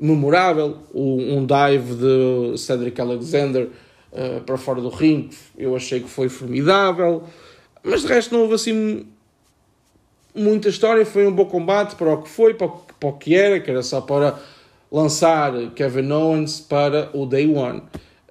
memorável. 0.00 0.78
Um, 0.92 1.38
um, 1.38 1.46
dive 1.46 1.94
de 1.94 2.58
Cedric 2.58 3.00
Alexander 3.00 3.68
para 4.44 4.56
fora 4.56 4.80
do 4.80 4.88
ringue, 4.88 5.36
eu 5.56 5.76
achei 5.76 6.00
que 6.00 6.08
foi 6.08 6.28
formidável. 6.28 7.22
Mas 7.84 8.02
de 8.02 8.08
resto 8.08 8.34
não 8.34 8.42
houve 8.42 8.54
assim 8.54 9.06
muita 10.34 10.68
história, 10.68 11.06
foi 11.06 11.26
um 11.26 11.32
bom 11.32 11.44
combate 11.44 11.94
para 11.94 12.12
o 12.12 12.22
que 12.22 12.28
foi, 12.28 12.54
para 12.54 12.66
o, 12.66 12.80
para 12.98 13.08
o 13.08 13.12
que 13.14 13.34
era, 13.34 13.60
que 13.60 13.70
era 13.70 13.82
só 13.82 14.00
para 14.00 14.38
lançar 14.90 15.52
Kevin 15.74 16.10
Owens 16.10 16.60
para 16.60 17.10
o 17.12 17.26
Day 17.26 17.52
One. 17.52 17.82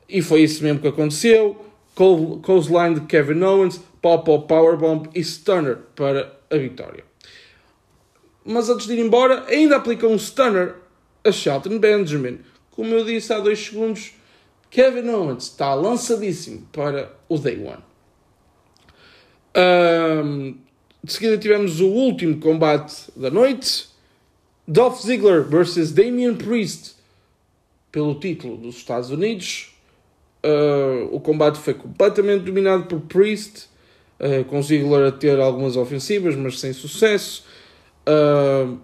E 0.10 0.22
foi 0.22 0.42
isso 0.42 0.64
mesmo 0.64 0.80
que 0.80 0.88
aconteceu. 0.88 1.66
Clothesline 1.96 2.96
de 2.96 3.02
Kevin 3.02 3.42
Owens, 3.44 3.82
Pop-Up 4.02 4.48
Powerbomb 4.48 5.10
e 5.16 5.24
Stunner 5.24 5.78
para 5.96 6.32
a 6.50 6.58
vitória. 6.58 7.04
Mas 8.46 8.70
antes 8.70 8.88
de 8.88 8.94
ir 8.94 9.00
embora, 9.00 9.46
ainda 9.48 9.76
aplica 9.76 10.08
um 10.08 10.18
Stunner 10.18 10.76
a 11.24 11.32
Shelton 11.32 11.80
Benjamin. 11.80 12.40
Como 12.72 12.94
eu 12.94 13.04
disse 13.04 13.34
há 13.34 13.40
dois 13.40 13.60
segundos, 13.60 14.14
Kevin 14.70 15.10
Owens 15.10 15.44
está 15.46 15.74
lançadíssimo 15.74 16.68
para 16.72 17.12
o 17.28 17.38
Day 17.38 17.58
One. 17.58 17.84
Um, 19.58 20.58
de 21.04 21.14
seguida 21.14 21.38
tivemos 21.38 21.82
o 21.82 21.88
último 21.88 22.40
combate 22.40 23.12
da 23.16 23.32
noite. 23.32 23.90
Dolph 24.68 25.02
Ziggler 25.02 25.44
versus 25.44 25.94
Damian 25.94 26.36
Priest 26.36 26.96
pelo 27.90 28.16
título 28.16 28.58
dos 28.58 28.76
Estados 28.76 29.10
Unidos. 29.10 29.74
Uh, 30.44 31.08
o 31.16 31.20
combate 31.22 31.58
foi 31.58 31.74
completamente 31.74 32.44
dominado 32.44 32.84
por 32.84 33.00
Priest, 33.02 33.70
uh, 34.20 34.44
com 34.46 34.62
Ziggler 34.62 35.08
a 35.08 35.12
ter 35.12 35.40
algumas 35.40 35.78
ofensivas, 35.78 36.36
mas 36.36 36.60
sem 36.60 36.74
sucesso. 36.74 37.46
Uh, 38.06 38.78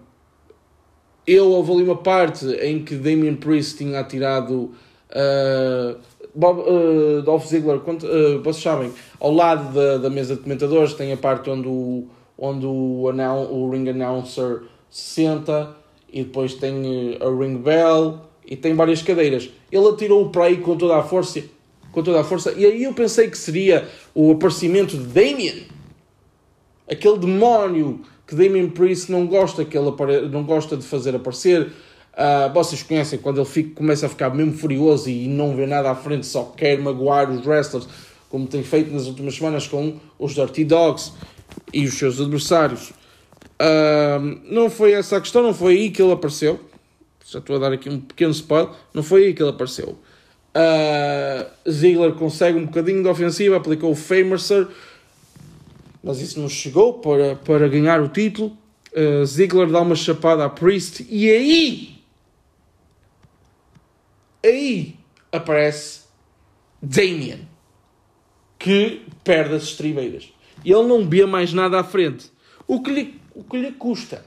eu 1.26 1.50
houve 1.50 1.72
ali 1.72 1.82
uma 1.82 1.96
parte 1.96 2.46
em 2.46 2.82
que 2.82 2.96
Damian 2.96 3.36
Priest 3.36 3.78
tinha 3.78 4.00
atirado 4.00 4.72
uh, 5.10 5.98
Bob, 6.34 6.60
uh, 6.60 7.22
Dolph 7.22 7.46
Ziggler, 7.46 7.80
quando, 7.80 8.04
uh, 8.04 8.42
vocês 8.42 8.62
sabem, 8.62 8.90
ao 9.20 9.32
lado 9.32 9.72
da, 9.72 9.98
da 9.98 10.10
mesa 10.10 10.34
de 10.34 10.42
comentadores 10.42 10.94
tem 10.94 11.12
a 11.12 11.16
parte 11.16 11.48
onde 11.48 11.68
o, 11.68 12.08
onde 12.36 12.66
o, 12.66 13.04
o 13.04 13.70
ring 13.70 13.88
announcer 13.88 14.62
senta 14.94 15.74
e 16.08 16.22
depois 16.22 16.54
tem 16.54 17.18
a 17.20 17.28
ring 17.28 17.56
bell 17.56 18.20
e 18.46 18.54
tem 18.54 18.74
várias 18.74 19.02
cadeiras. 19.02 19.50
Ele 19.72 19.88
atirou 19.88 20.28
para 20.30 20.44
aí 20.44 20.58
com 20.58 20.76
toda 20.76 20.96
a 20.96 21.02
força, 21.02 21.42
com 21.90 22.00
toda 22.00 22.20
a 22.20 22.24
força, 22.24 22.52
e 22.52 22.64
aí 22.64 22.84
eu 22.84 22.94
pensei 22.94 23.28
que 23.28 23.36
seria 23.36 23.88
o 24.14 24.30
aparecimento 24.30 24.96
de 24.96 25.02
Damien, 25.02 25.66
aquele 26.88 27.18
demónio 27.18 28.02
que 28.24 28.36
Damien 28.36 28.70
Priest 28.70 29.10
não 29.10 29.26
gosta, 29.26 29.64
que 29.64 29.76
ele 29.76 29.90
não 30.30 30.44
gosta 30.44 30.76
de 30.76 30.84
fazer 30.84 31.16
aparecer. 31.16 31.72
Uh, 32.12 32.52
vocês 32.54 32.80
conhecem 32.80 33.18
quando 33.18 33.38
ele 33.38 33.48
fica, 33.48 33.74
começa 33.74 34.06
a 34.06 34.08
ficar 34.08 34.32
mesmo 34.32 34.52
furioso 34.52 35.10
e 35.10 35.26
não 35.26 35.56
vê 35.56 35.66
nada 35.66 35.90
à 35.90 35.96
frente, 35.96 36.24
só 36.24 36.44
quer 36.56 36.78
magoar 36.78 37.28
os 37.28 37.44
wrestlers, 37.44 37.88
como 38.30 38.46
tem 38.46 38.62
feito 38.62 38.92
nas 38.92 39.06
últimas 39.06 39.34
semanas 39.34 39.66
com 39.66 39.96
os 40.16 40.36
Dirty 40.36 40.64
Dogs 40.64 41.12
e 41.72 41.84
os 41.84 41.94
seus 41.94 42.20
adversários. 42.20 42.92
Não 44.50 44.68
foi 44.68 44.92
essa 44.92 45.16
a 45.16 45.20
questão, 45.20 45.42
não 45.42 45.54
foi 45.54 45.74
aí 45.74 45.90
que 45.90 46.02
ele 46.02 46.12
apareceu. 46.12 46.60
Já 47.26 47.38
estou 47.38 47.56
a 47.56 47.58
dar 47.58 47.72
aqui 47.72 47.88
um 47.88 48.00
pequeno 48.00 48.32
spoiler. 48.32 48.70
Não 48.92 49.02
foi 49.02 49.26
aí 49.26 49.34
que 49.34 49.42
ele 49.42 49.50
apareceu. 49.50 49.98
Uh, 50.56 51.70
Ziggler 51.70 52.12
consegue 52.12 52.58
um 52.58 52.66
bocadinho 52.66 53.02
de 53.02 53.08
ofensiva, 53.08 53.56
aplicou 53.56 53.90
o 53.90 53.96
Famercer 53.96 54.68
mas 56.04 56.20
isso 56.20 56.38
não 56.38 56.50
chegou 56.50 56.94
para, 56.94 57.34
para 57.34 57.66
ganhar 57.66 58.00
o 58.02 58.08
título. 58.08 58.56
Uh, 58.92 59.24
Ziggler 59.24 59.70
dá 59.70 59.80
uma 59.80 59.96
chapada 59.96 60.44
a 60.44 60.50
Priest 60.50 61.04
e 61.08 61.28
aí 61.30 62.04
aí 64.44 64.96
aparece 65.32 66.02
Damien 66.80 67.48
que 68.56 69.02
perde 69.24 69.56
as 69.56 69.64
estribeiras 69.64 70.32
ele 70.64 70.86
não 70.86 71.08
vê 71.08 71.26
mais 71.26 71.52
nada 71.52 71.80
à 71.80 71.82
frente 71.82 72.30
o 72.68 72.80
que 72.82 72.92
lhe, 72.92 73.20
o 73.34 73.42
que 73.44 73.56
lhe 73.56 73.72
custa 73.72 74.24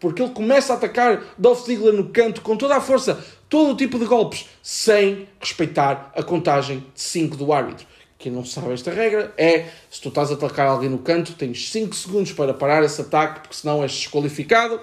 porque 0.00 0.22
ele 0.22 0.32
começa 0.32 0.72
a 0.72 0.76
atacar 0.76 1.34
Dolph 1.36 1.64
Ziggler 1.64 1.92
no 1.92 2.08
canto 2.10 2.40
com 2.40 2.56
toda 2.56 2.76
a 2.76 2.80
força, 2.80 3.18
todo 3.48 3.72
o 3.72 3.76
tipo 3.76 3.98
de 3.98 4.04
golpes, 4.04 4.46
sem 4.62 5.28
respeitar 5.40 6.12
a 6.14 6.22
contagem 6.22 6.84
de 6.94 7.00
5 7.00 7.36
do 7.36 7.52
árbitro. 7.52 7.86
Quem 8.16 8.32
não 8.32 8.44
sabe 8.44 8.72
esta 8.72 8.90
regra 8.90 9.32
é, 9.36 9.66
se 9.90 10.00
tu 10.00 10.08
estás 10.08 10.30
a 10.30 10.34
atacar 10.34 10.66
alguém 10.66 10.88
no 10.88 10.98
canto, 10.98 11.34
tens 11.34 11.70
5 11.70 11.94
segundos 11.94 12.32
para 12.32 12.52
parar 12.52 12.82
esse 12.84 13.00
ataque, 13.00 13.40
porque 13.40 13.56
senão 13.56 13.82
és 13.82 13.92
desqualificado. 13.92 14.80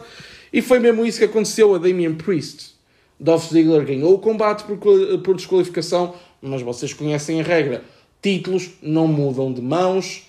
E 0.54 0.62
foi 0.62 0.80
mesmo 0.80 1.06
isso 1.06 1.20
que 1.20 1.26
aconteceu 1.26 1.76
a 1.76 1.78
Damian 1.78 2.16
Priest. 2.16 2.76
Dolph 3.20 3.50
Ziggler 3.50 3.86
ganhou 3.86 4.14
o 4.14 4.20
combate 4.20 4.64
por, 4.64 4.78
por 5.20 5.36
desqualificação, 5.36 6.16
mas 6.42 6.62
vocês 6.62 6.94
conhecem 6.94 7.42
a 7.42 7.44
regra. 7.44 7.84
Títulos 8.22 8.70
não 8.82 9.08
mudam 9.08 9.52
de 9.52 9.62
mãos 9.62 10.24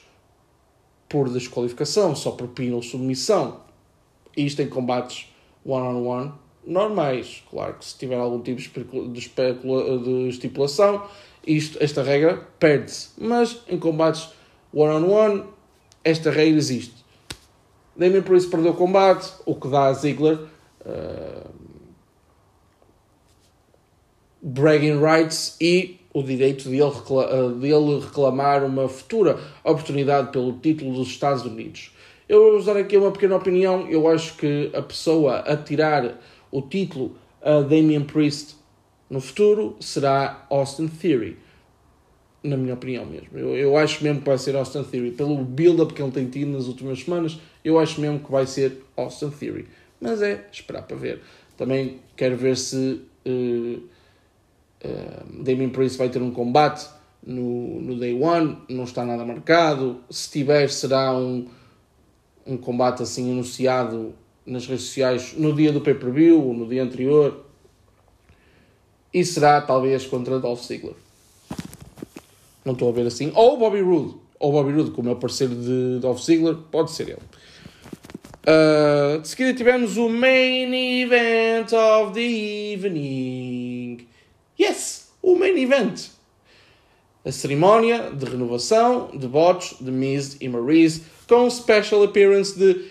por 1.08 1.28
desqualificação, 1.28 2.14
só 2.14 2.32
por 2.32 2.48
pin 2.48 2.72
ou 2.72 2.82
submissão. 2.82 3.60
Isto 4.36 4.62
em 4.62 4.68
combates 4.68 5.28
one-on-one 5.64 6.26
-on 6.26 6.28
-one, 6.28 6.32
normais. 6.64 7.42
Claro 7.50 7.74
que 7.74 7.84
se 7.84 7.96
tiver 7.96 8.16
algum 8.16 8.40
tipo 8.40 8.60
de, 8.60 8.68
de 8.68 10.28
estipulação, 10.28 11.02
isto, 11.46 11.78
esta 11.80 12.02
regra 12.02 12.46
perde-se. 12.58 13.10
Mas 13.18 13.62
em 13.68 13.78
combates 13.78 14.28
one-on-one, 14.72 15.40
-on 15.40 15.42
-one, 15.42 15.44
esta 16.04 16.30
regra 16.30 16.56
existe. 16.56 17.04
Damien 17.96 18.22
Priest 18.22 18.50
perdeu 18.50 18.72
o 18.72 18.76
combate, 18.76 19.32
o 19.46 19.54
que 19.54 19.68
dá 19.68 19.86
a 19.86 19.92
Ziggler 19.94 20.38
uh, 20.84 21.50
bragging 24.42 25.00
rights 25.00 25.56
e 25.60 25.98
o 26.16 26.22
direito 26.22 26.70
de 26.70 26.76
ele, 26.76 26.90
reclamar, 26.90 27.52
de 27.60 27.68
ele 27.68 28.00
reclamar 28.00 28.64
uma 28.64 28.88
futura 28.88 29.38
oportunidade 29.62 30.32
pelo 30.32 30.54
título 30.54 30.94
dos 30.94 31.08
Estados 31.08 31.44
Unidos. 31.44 31.90
Eu 32.26 32.40
vou 32.40 32.56
usar 32.56 32.74
aqui 32.78 32.96
uma 32.96 33.12
pequena 33.12 33.36
opinião. 33.36 33.86
Eu 33.86 34.08
acho 34.08 34.34
que 34.38 34.70
a 34.72 34.80
pessoa 34.80 35.40
a 35.40 35.54
tirar 35.58 36.18
o 36.50 36.62
título 36.62 37.14
a 37.42 37.60
Damien 37.60 38.02
Priest 38.02 38.56
no 39.10 39.20
futuro 39.20 39.76
será 39.78 40.46
Austin 40.48 40.88
Theory. 40.88 41.36
Na 42.42 42.56
minha 42.56 42.72
opinião 42.72 43.04
mesmo. 43.04 43.38
Eu, 43.38 43.54
eu 43.54 43.76
acho 43.76 44.02
mesmo 44.02 44.20
que 44.20 44.26
vai 44.26 44.38
ser 44.38 44.56
Austin 44.56 44.84
Theory. 44.84 45.10
Pelo 45.10 45.36
build-up 45.44 45.92
que 45.92 46.00
ele 46.00 46.12
tem 46.12 46.30
tido 46.30 46.50
nas 46.50 46.66
últimas 46.66 47.00
semanas, 47.00 47.38
eu 47.62 47.78
acho 47.78 48.00
mesmo 48.00 48.20
que 48.20 48.32
vai 48.32 48.46
ser 48.46 48.82
Austin 48.96 49.28
Theory. 49.28 49.68
Mas 50.00 50.22
é 50.22 50.46
esperar 50.50 50.84
para 50.84 50.96
ver. 50.96 51.20
Também 51.58 52.00
quero 52.16 52.38
ver 52.38 52.56
se 52.56 53.02
uh, 53.26 53.95
uh, 54.86 55.42
Damien 55.42 55.70
Priest 55.70 55.98
vai 55.98 56.08
ter 56.08 56.22
um 56.22 56.30
combate 56.30 56.88
no, 57.24 57.80
no 57.80 57.98
Day 57.98 58.14
One. 58.20 58.58
Não 58.68 58.84
está 58.84 59.04
nada 59.04 59.24
marcado. 59.24 60.00
Se 60.08 60.30
tiver, 60.30 60.68
será 60.70 61.12
um, 61.16 61.46
um 62.46 62.56
combate 62.56 63.02
assim 63.02 63.30
anunciado 63.30 64.14
nas 64.44 64.66
redes 64.66 64.84
sociais 64.84 65.34
no 65.36 65.52
dia 65.52 65.72
do 65.72 65.80
pay-per-view, 65.80 66.52
no 66.52 66.68
dia 66.68 66.82
anterior 66.82 67.46
e 69.16 69.24
será 69.24 69.62
talvez 69.62 70.04
contra 70.04 70.38
Dolph 70.38 70.62
Ziggler. 70.62 70.92
Não 72.62 72.74
estou 72.74 72.90
a 72.90 72.92
ver 72.92 73.06
assim. 73.06 73.32
Ou 73.34 73.56
Bobby 73.56 73.80
Roode. 73.80 74.14
Ou 74.38 74.52
Bobby 74.52 74.72
Roode, 74.72 74.90
como 74.90 75.08
é 75.08 75.12
o 75.12 75.16
parceiro 75.16 75.54
de 75.54 76.00
Dolph 76.00 76.20
Ziggler, 76.20 76.54
pode 76.70 76.90
ser 76.90 77.08
ele. 77.08 77.18
Uh, 78.46 79.18
de 79.22 79.26
seguida 79.26 79.54
tivemos 79.54 79.96
o 79.96 80.10
main 80.10 81.02
event 81.02 81.72
of 81.72 82.12
the 82.12 82.20
evening. 82.74 84.05
Yes, 84.58 85.10
o 85.22 85.36
main 85.36 85.56
event. 85.56 86.08
A 87.24 87.32
cerimónia 87.32 88.10
de 88.10 88.24
renovação 88.24 89.10
de 89.12 89.26
votos 89.26 89.76
de 89.80 89.90
Miz 89.90 90.36
e 90.40 90.48
Maryse 90.48 91.02
com 91.28 91.50
special 91.50 92.04
appearance 92.04 92.56
de 92.56 92.90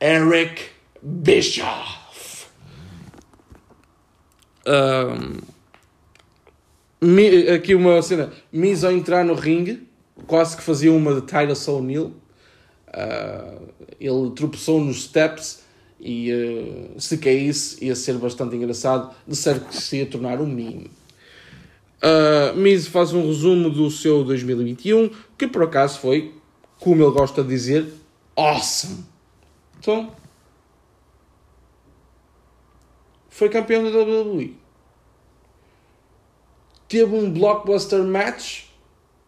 Eric 0.00 0.62
Bischoff. 1.02 2.46
Um, 4.66 5.40
aqui 7.54 7.74
uma 7.74 8.00
cena. 8.02 8.32
Miz 8.52 8.84
ao 8.84 8.92
entrar 8.92 9.24
no 9.24 9.34
ringue, 9.34 9.88
quase 10.26 10.56
que 10.56 10.62
fazia 10.62 10.92
uma 10.92 11.14
de 11.14 11.22
Titus 11.22 11.66
O'Neill. 11.66 12.14
Uh, 12.88 13.68
ele 13.98 14.30
tropeçou 14.36 14.80
nos 14.80 15.04
steps 15.04 15.63
e 16.04 16.30
uh, 16.30 17.00
se 17.00 17.16
caísse 17.16 17.82
ia 17.82 17.96
ser 17.96 18.18
bastante 18.18 18.54
engraçado. 18.54 19.14
De 19.26 19.34
certo 19.34 19.68
que 19.68 19.76
se 19.76 19.96
ia 19.96 20.06
tornar 20.06 20.38
um 20.38 20.46
meme. 20.46 20.90
Uh, 22.02 22.54
Miz 22.54 22.86
faz 22.86 23.14
um 23.14 23.26
resumo 23.26 23.70
do 23.70 23.90
seu 23.90 24.22
2021, 24.22 25.08
que 25.38 25.46
por 25.46 25.62
acaso 25.62 25.98
foi, 25.98 26.34
como 26.78 27.02
ele 27.02 27.10
gosta 27.12 27.42
de 27.42 27.48
dizer, 27.48 27.86
awesome. 28.36 29.02
Então, 29.78 30.12
foi 33.30 33.48
campeão 33.48 33.82
da 33.82 33.98
WWE. 33.98 34.54
Teve 36.86 37.16
um 37.16 37.32
blockbuster 37.32 38.04
match 38.04 38.64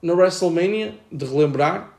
na 0.03 0.13
WrestleMania, 0.13 0.99
de 1.11 1.25
relembrar. 1.25 1.99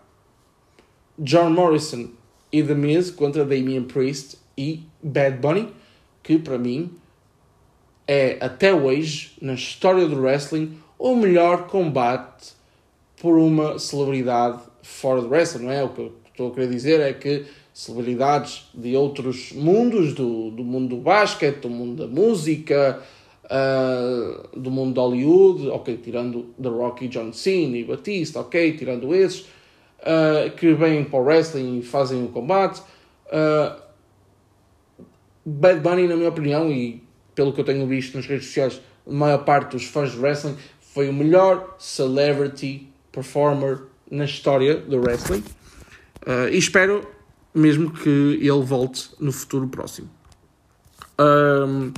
John 1.18 1.50
Morrison 1.50 2.10
e 2.52 2.62
The 2.62 2.76
Miz 2.76 3.10
contra 3.10 3.44
Damian 3.44 3.86
Priest 3.86 4.38
e 4.58 4.84
Bad 5.01 5.38
Bunny, 5.38 5.70
que 6.24 6.38
para 6.39 6.58
mim 6.58 6.91
é 8.08 8.38
até 8.39 8.74
hoje, 8.74 9.34
na 9.41 9.53
história 9.53 10.08
do 10.08 10.20
wrestling, 10.22 10.78
o 10.97 11.16
melhor 11.16 11.68
combate 11.68 12.53
por 13.22 13.38
uma 13.38 13.78
celebridade 13.78 14.62
fora 14.82 15.22
do 15.22 15.30
wrestling, 15.30 15.66
não 15.66 15.72
é? 15.72 15.84
O 15.84 15.89
que 15.89 16.01
eu 16.01 16.14
estou 16.32 16.49
a 16.49 16.53
querer 16.53 16.70
dizer 16.70 17.01
é 17.01 17.14
que 17.14 17.45
celebridades 17.74 18.70
de 18.74 18.95
outros 18.95 19.51
mundos, 19.51 20.14
do, 20.14 20.49
do 20.51 20.64
mundo 20.64 20.95
do 20.95 21.01
basquete, 21.01 21.62
do 21.62 21.70
mundo 21.70 22.08
da 22.08 22.08
música, 22.08 23.01
uh, 23.45 24.58
do 24.58 24.72
mundo 24.72 24.93
de 24.93 24.99
Hollywood, 24.99 25.68
ok, 25.70 25.97
tirando 25.97 26.53
The 26.62 26.70
Rock 26.70 27.05
e 27.05 27.08
John 27.08 27.34
Cena 27.34 27.78
e 27.78 27.84
Batista, 27.84 28.39
ok, 28.39 28.74
tirando 28.78 29.14
esses, 29.14 29.41
uh, 29.41 30.49
que 30.55 30.74
vêm 30.74 31.03
para 31.03 31.20
o 31.20 31.24
wrestling 31.24 31.80
e 31.80 31.82
fazem 31.84 32.24
o 32.24 32.30
combate. 32.30 32.82
Uh, 33.28 33.87
Bad 35.50 35.80
Bunny, 35.80 36.10
na 36.10 36.18
minha 36.18 36.28
opinião, 36.28 36.70
e 36.70 37.02
pelo 37.34 37.54
que 37.54 37.62
eu 37.62 37.64
tenho 37.64 37.88
visto 37.88 38.18
nas 38.18 38.28
redes 38.28 38.48
sociais, 38.48 38.82
a 39.08 39.14
maior 39.14 39.45
parte 39.45 39.72
dos 39.72 39.86
fãs 39.86 40.12
de 40.12 40.20
wrestling, 40.20 40.58
foi 40.93 41.08
o 41.10 41.14
melhor 41.14 41.78
celebrity 41.80 42.89
performer 43.14 43.84
na 44.12 44.26
história 44.26 44.76
do 44.76 45.00
wrestling. 45.00 45.41
Uh, 46.26 46.50
e 46.52 46.58
espero 46.58 47.08
mesmo 47.54 47.91
que 47.91 48.10
ele 48.10 48.62
volte 48.62 49.10
no 49.22 49.32
futuro 49.32 49.70
próximo. 49.70 50.10
Um, 51.18 51.93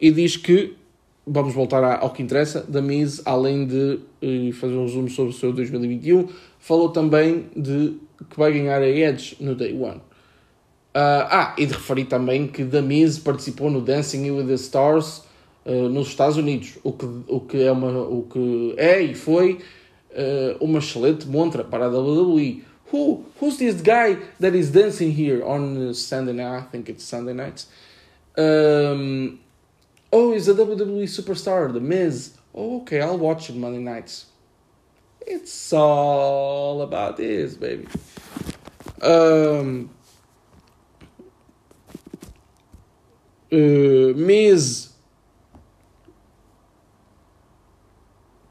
e 0.00 0.10
diz 0.10 0.38
que, 0.38 0.76
vamos 1.26 1.52
voltar 1.52 1.84
ao 2.00 2.08
que 2.10 2.22
interessa, 2.22 2.62
da 2.62 2.80
Miz, 2.80 3.20
além 3.26 3.66
de 3.66 4.00
uh, 4.22 4.52
fazer 4.54 4.74
um 4.74 4.88
zoom 4.88 5.08
sobre 5.08 5.34
o 5.34 5.36
seu 5.36 5.52
2021, 5.52 6.26
falou 6.58 6.88
também 6.88 7.50
de 7.54 7.98
que 8.30 8.38
vai 8.38 8.50
ganhar 8.50 8.80
a 8.80 8.88
Edge 8.88 9.36
no 9.40 9.54
Day 9.54 9.74
One. 9.74 10.07
Uh, 10.98 11.30
ah, 11.30 11.54
e 11.56 11.64
de 11.64 11.74
referir 11.74 12.06
também 12.06 12.48
que 12.48 12.64
The 12.64 12.82
Miz 12.82 13.20
participou 13.20 13.70
no 13.70 13.80
Dancing 13.80 14.32
with 14.32 14.48
the 14.48 14.54
Stars 14.54 15.22
uh, 15.64 15.88
nos 15.88 16.08
Estados 16.08 16.36
Unidos, 16.36 16.76
o 16.82 16.90
que, 16.90 17.06
o, 17.28 17.40
que 17.40 17.62
é 17.62 17.70
uma, 17.70 18.00
o 18.00 18.26
que 18.28 18.74
é 18.76 19.00
e 19.00 19.14
foi 19.14 19.60
uh, 20.10 20.64
uma 20.64 20.80
excelente 20.80 21.28
montra 21.28 21.62
para 21.62 21.84
a 21.84 21.88
WWE. 21.88 22.64
Who, 22.92 23.24
who's 23.40 23.58
this 23.58 23.80
guy 23.80 24.16
that 24.40 24.58
is 24.58 24.72
dancing 24.72 25.12
here 25.12 25.44
on 25.44 25.94
Sunday 25.94 26.32
night? 26.32 26.64
I 26.64 26.66
think 26.72 26.90
it's 26.90 27.04
Sunday 27.04 27.32
nights. 27.32 27.68
Um, 28.36 29.38
oh, 30.10 30.32
he's 30.32 30.48
a 30.48 30.54
WWE 30.54 31.04
superstar, 31.04 31.72
The 31.72 31.80
Miz. 31.80 32.32
Oh, 32.52 32.78
okay, 32.78 33.00
I'll 33.00 33.18
watch 33.18 33.50
it 33.50 33.56
Monday 33.56 33.78
nights. 33.78 34.26
It's 35.24 35.72
all 35.72 36.82
about 36.82 37.18
this, 37.18 37.54
baby. 37.54 37.86
Um, 39.00 39.90
uh, 43.52 44.14
Miz. 44.14 44.96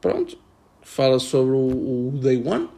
Pronto. 0.00 0.38
Fala 0.82 1.18
sobre 1.18 1.52
o, 1.54 2.08
o, 2.08 2.18
Day 2.18 2.42
One. 2.44 2.68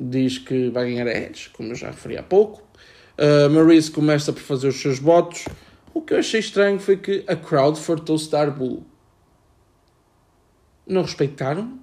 Diz 0.00 0.38
que 0.38 0.70
vai 0.70 0.86
ganhar 0.86 1.06
a 1.06 1.12
Edge, 1.12 1.50
como 1.50 1.70
eu 1.70 1.74
já 1.74 1.88
referi 1.88 2.16
há 2.16 2.22
pouco. 2.22 2.62
Uh, 3.16 3.48
Maurice 3.50 3.90
começa 3.90 4.32
por 4.32 4.42
fazer 4.42 4.68
os 4.68 4.80
seus 4.80 4.98
votos. 4.98 5.44
O 5.92 6.00
que 6.00 6.14
eu 6.14 6.18
achei 6.18 6.40
estranho 6.40 6.80
foi 6.80 6.96
que 6.96 7.24
a 7.28 7.36
crowd 7.36 7.78
fartou-se 7.78 8.28
dar 8.30 8.50
Bull. 8.50 8.84
Não 10.86 11.02
respeitaram? 11.02 11.78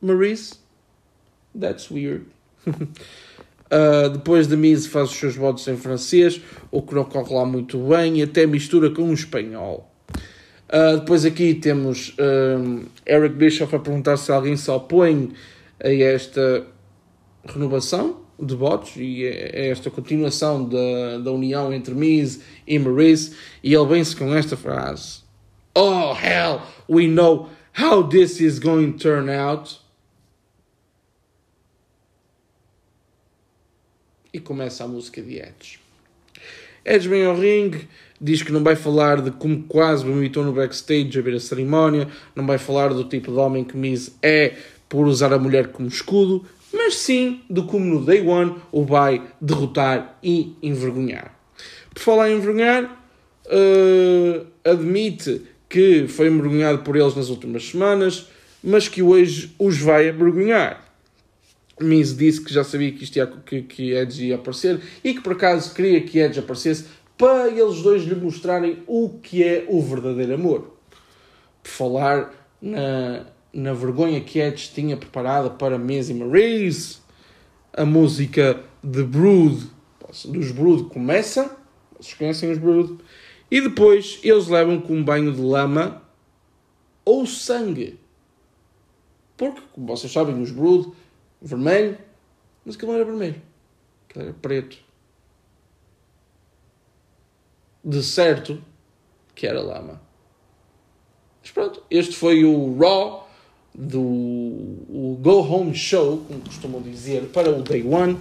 Maurice? 0.00 0.58
That's 1.58 1.90
weird. 1.90 2.26
Uh, 3.70 4.08
depois 4.10 4.48
de 4.48 4.56
Miz 4.56 4.86
faz 4.86 5.10
os 5.10 5.16
seus 5.16 5.36
votos 5.36 5.66
em 5.68 5.76
francês, 5.76 6.40
o 6.72 6.82
que 6.82 6.94
não 6.94 7.04
corre 7.04 7.32
lá 7.32 7.46
muito 7.46 7.78
bem, 7.78 8.18
e 8.18 8.22
até 8.22 8.44
mistura 8.44 8.90
com 8.90 9.10
o 9.10 9.14
espanhol. 9.14 9.88
Uh, 10.68 10.98
depois 10.98 11.24
aqui 11.24 11.54
temos 11.54 12.10
uh, 12.10 12.84
Eric 13.06 13.34
Bischoff 13.36 13.74
a 13.74 13.78
perguntar 13.78 14.16
se 14.16 14.32
alguém 14.32 14.56
se 14.56 14.70
opõe 14.70 15.32
a 15.82 15.88
esta 15.88 16.66
renovação 17.44 18.20
de 18.38 18.54
votos 18.54 18.92
e 18.96 19.26
a 19.26 19.66
esta 19.66 19.90
continuação 19.90 20.68
da, 20.68 21.18
da 21.18 21.30
união 21.30 21.72
entre 21.72 21.94
Miz 21.94 22.40
e 22.66 22.78
Maurice, 22.78 23.34
e 23.62 23.74
ele 23.74 23.86
vem-se 23.86 24.16
com 24.16 24.34
esta 24.34 24.56
frase: 24.56 25.20
Oh 25.74 26.14
hell, 26.14 26.62
we 26.88 27.06
know 27.06 27.48
how 27.78 28.02
this 28.02 28.40
is 28.40 28.58
going 28.58 28.92
to 28.92 28.98
turn 28.98 29.30
out. 29.30 29.79
E 34.32 34.40
começa 34.40 34.84
a 34.84 34.88
música 34.88 35.20
de 35.20 35.36
Edge. 35.36 35.78
Edge 36.84 37.08
vem 37.08 37.24
ao 37.24 37.36
ringue, 37.36 37.88
diz 38.20 38.42
que 38.42 38.52
não 38.52 38.62
vai 38.62 38.76
falar 38.76 39.20
de 39.20 39.30
como 39.30 39.62
quase 39.64 40.04
vomitou 40.04 40.44
no 40.44 40.52
backstage 40.52 41.18
a 41.18 41.22
ver 41.22 41.34
a 41.34 41.40
cerimónia, 41.40 42.08
não 42.34 42.46
vai 42.46 42.58
falar 42.58 42.88
do 42.88 43.04
tipo 43.04 43.30
de 43.30 43.38
homem 43.38 43.64
que 43.64 43.76
Miz 43.76 44.16
é 44.22 44.54
por 44.88 45.06
usar 45.06 45.32
a 45.32 45.38
mulher 45.38 45.68
como 45.68 45.88
escudo, 45.88 46.44
mas 46.72 46.96
sim 46.96 47.40
de 47.48 47.62
como 47.62 47.84
no 47.84 48.04
Day 48.04 48.26
One 48.26 48.56
o 48.72 48.84
vai 48.84 49.22
derrotar 49.40 50.18
e 50.22 50.54
envergonhar. 50.62 51.34
Por 51.92 52.02
falar 52.02 52.30
em 52.30 52.36
envergonhar, 52.36 52.84
uh, 53.46 54.46
admite 54.64 55.42
que 55.68 56.06
foi 56.08 56.28
envergonhado 56.28 56.78
por 56.78 56.96
eles 56.96 57.14
nas 57.14 57.28
últimas 57.28 57.68
semanas, 57.68 58.28
mas 58.62 58.88
que 58.88 59.02
hoje 59.02 59.54
os 59.58 59.78
vai 59.78 60.08
envergonhar. 60.08 60.89
Miz 61.80 62.16
disse 62.16 62.40
que 62.40 62.52
já 62.52 62.62
sabia 62.62 62.92
que, 62.92 63.04
isto 63.04 63.16
ia, 63.16 63.26
que, 63.26 63.62
que 63.62 63.92
Edge 63.92 64.26
ia 64.26 64.34
aparecer 64.34 64.80
e 65.02 65.14
que 65.14 65.20
por 65.20 65.32
acaso 65.32 65.74
queria 65.74 66.00
que 66.00 66.18
Edge 66.18 66.38
aparecesse 66.38 66.86
para 67.16 67.48
eles 67.48 67.82
dois 67.82 68.02
lhe 68.02 68.14
mostrarem 68.14 68.82
o 68.86 69.18
que 69.22 69.42
é 69.42 69.66
o 69.68 69.82
verdadeiro 69.82 70.34
amor. 70.34 70.76
Por 71.62 71.70
falar 71.70 72.32
na, 72.60 73.26
na 73.52 73.72
vergonha 73.72 74.20
que 74.20 74.38
Edge 74.38 74.70
tinha 74.74 74.96
preparada 74.96 75.50
para 75.50 75.78
Miz 75.78 76.08
e 76.08 76.14
Maryse, 76.14 76.98
a 77.72 77.84
música 77.84 78.62
de 78.82 79.02
Brood, 79.02 79.66
dos 80.26 80.50
Brood 80.50 80.84
começa, 80.84 81.56
vocês 81.98 82.14
conhecem 82.14 82.50
os 82.50 82.58
Brood, 82.58 82.98
e 83.50 83.60
depois 83.60 84.18
eles 84.22 84.48
levam 84.48 84.80
com 84.80 84.94
um 84.94 85.04
banho 85.04 85.32
de 85.32 85.40
lama 85.40 86.02
ou 87.04 87.26
sangue. 87.26 87.98
Porque, 89.36 89.60
como 89.72 89.86
vocês 89.86 90.12
sabem, 90.12 90.40
os 90.40 90.50
Brood 90.50 90.92
vermelho, 91.40 91.98
mas 92.64 92.76
aquilo 92.76 92.92
não 92.92 92.98
era 92.98 93.04
vermelho, 93.04 93.40
aquilo 94.08 94.24
era 94.24 94.34
preto. 94.34 94.78
De 97.82 98.02
certo 98.02 98.62
que 99.34 99.46
era 99.46 99.60
lama. 99.60 100.00
Mas 101.40 101.50
pronto, 101.50 101.82
este 101.90 102.14
foi 102.14 102.44
o 102.44 102.76
Raw 102.78 103.28
do 103.74 104.00
o 104.00 105.18
Go 105.20 105.40
Home 105.40 105.74
Show, 105.74 106.18
como 106.26 106.40
costumam 106.40 106.82
dizer, 106.82 107.28
para 107.32 107.50
o 107.50 107.62
Day 107.62 107.82
One. 107.86 108.18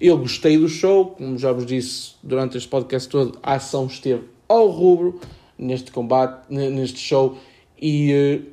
Eu 0.00 0.18
gostei 0.18 0.58
do 0.58 0.68
show, 0.68 1.06
como 1.06 1.38
já 1.38 1.52
vos 1.52 1.66
disse 1.66 2.14
durante 2.22 2.56
este 2.56 2.68
podcast 2.68 3.08
todo, 3.08 3.38
a 3.42 3.54
ação 3.54 3.86
esteve 3.86 4.24
ao 4.48 4.68
rubro 4.68 5.20
neste 5.56 5.90
combate, 5.92 6.52
neste 6.52 6.98
show, 6.98 7.38
e 7.80 8.12
uh, 8.12 8.52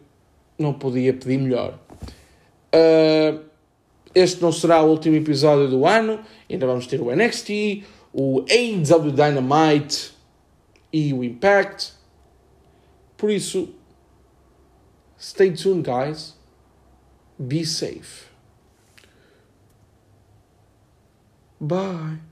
não 0.58 0.74
podia 0.74 1.14
pedir 1.14 1.40
melhor. 1.40 1.80
Uh, 2.74 3.49
este 4.14 4.42
não 4.42 4.52
será 4.52 4.82
o 4.82 4.90
último 4.90 5.16
episódio 5.16 5.68
do 5.68 5.86
ano, 5.86 6.20
ainda 6.50 6.66
vamos 6.66 6.88
ter 6.88 7.02
o 7.02 7.16
NXT, 7.16 7.84
o 8.14 8.44
AEW 8.50 9.12
Dynamite 9.12 10.14
e 10.92 11.14
o 11.14 11.24
Impact. 11.24 11.94
Por 13.16 13.30
isso, 13.30 13.74
stay 15.20 15.52
tuned, 15.52 15.84
guys. 15.84 16.36
Be 17.38 17.66
safe. 17.66 18.28
Bye. 21.60 22.29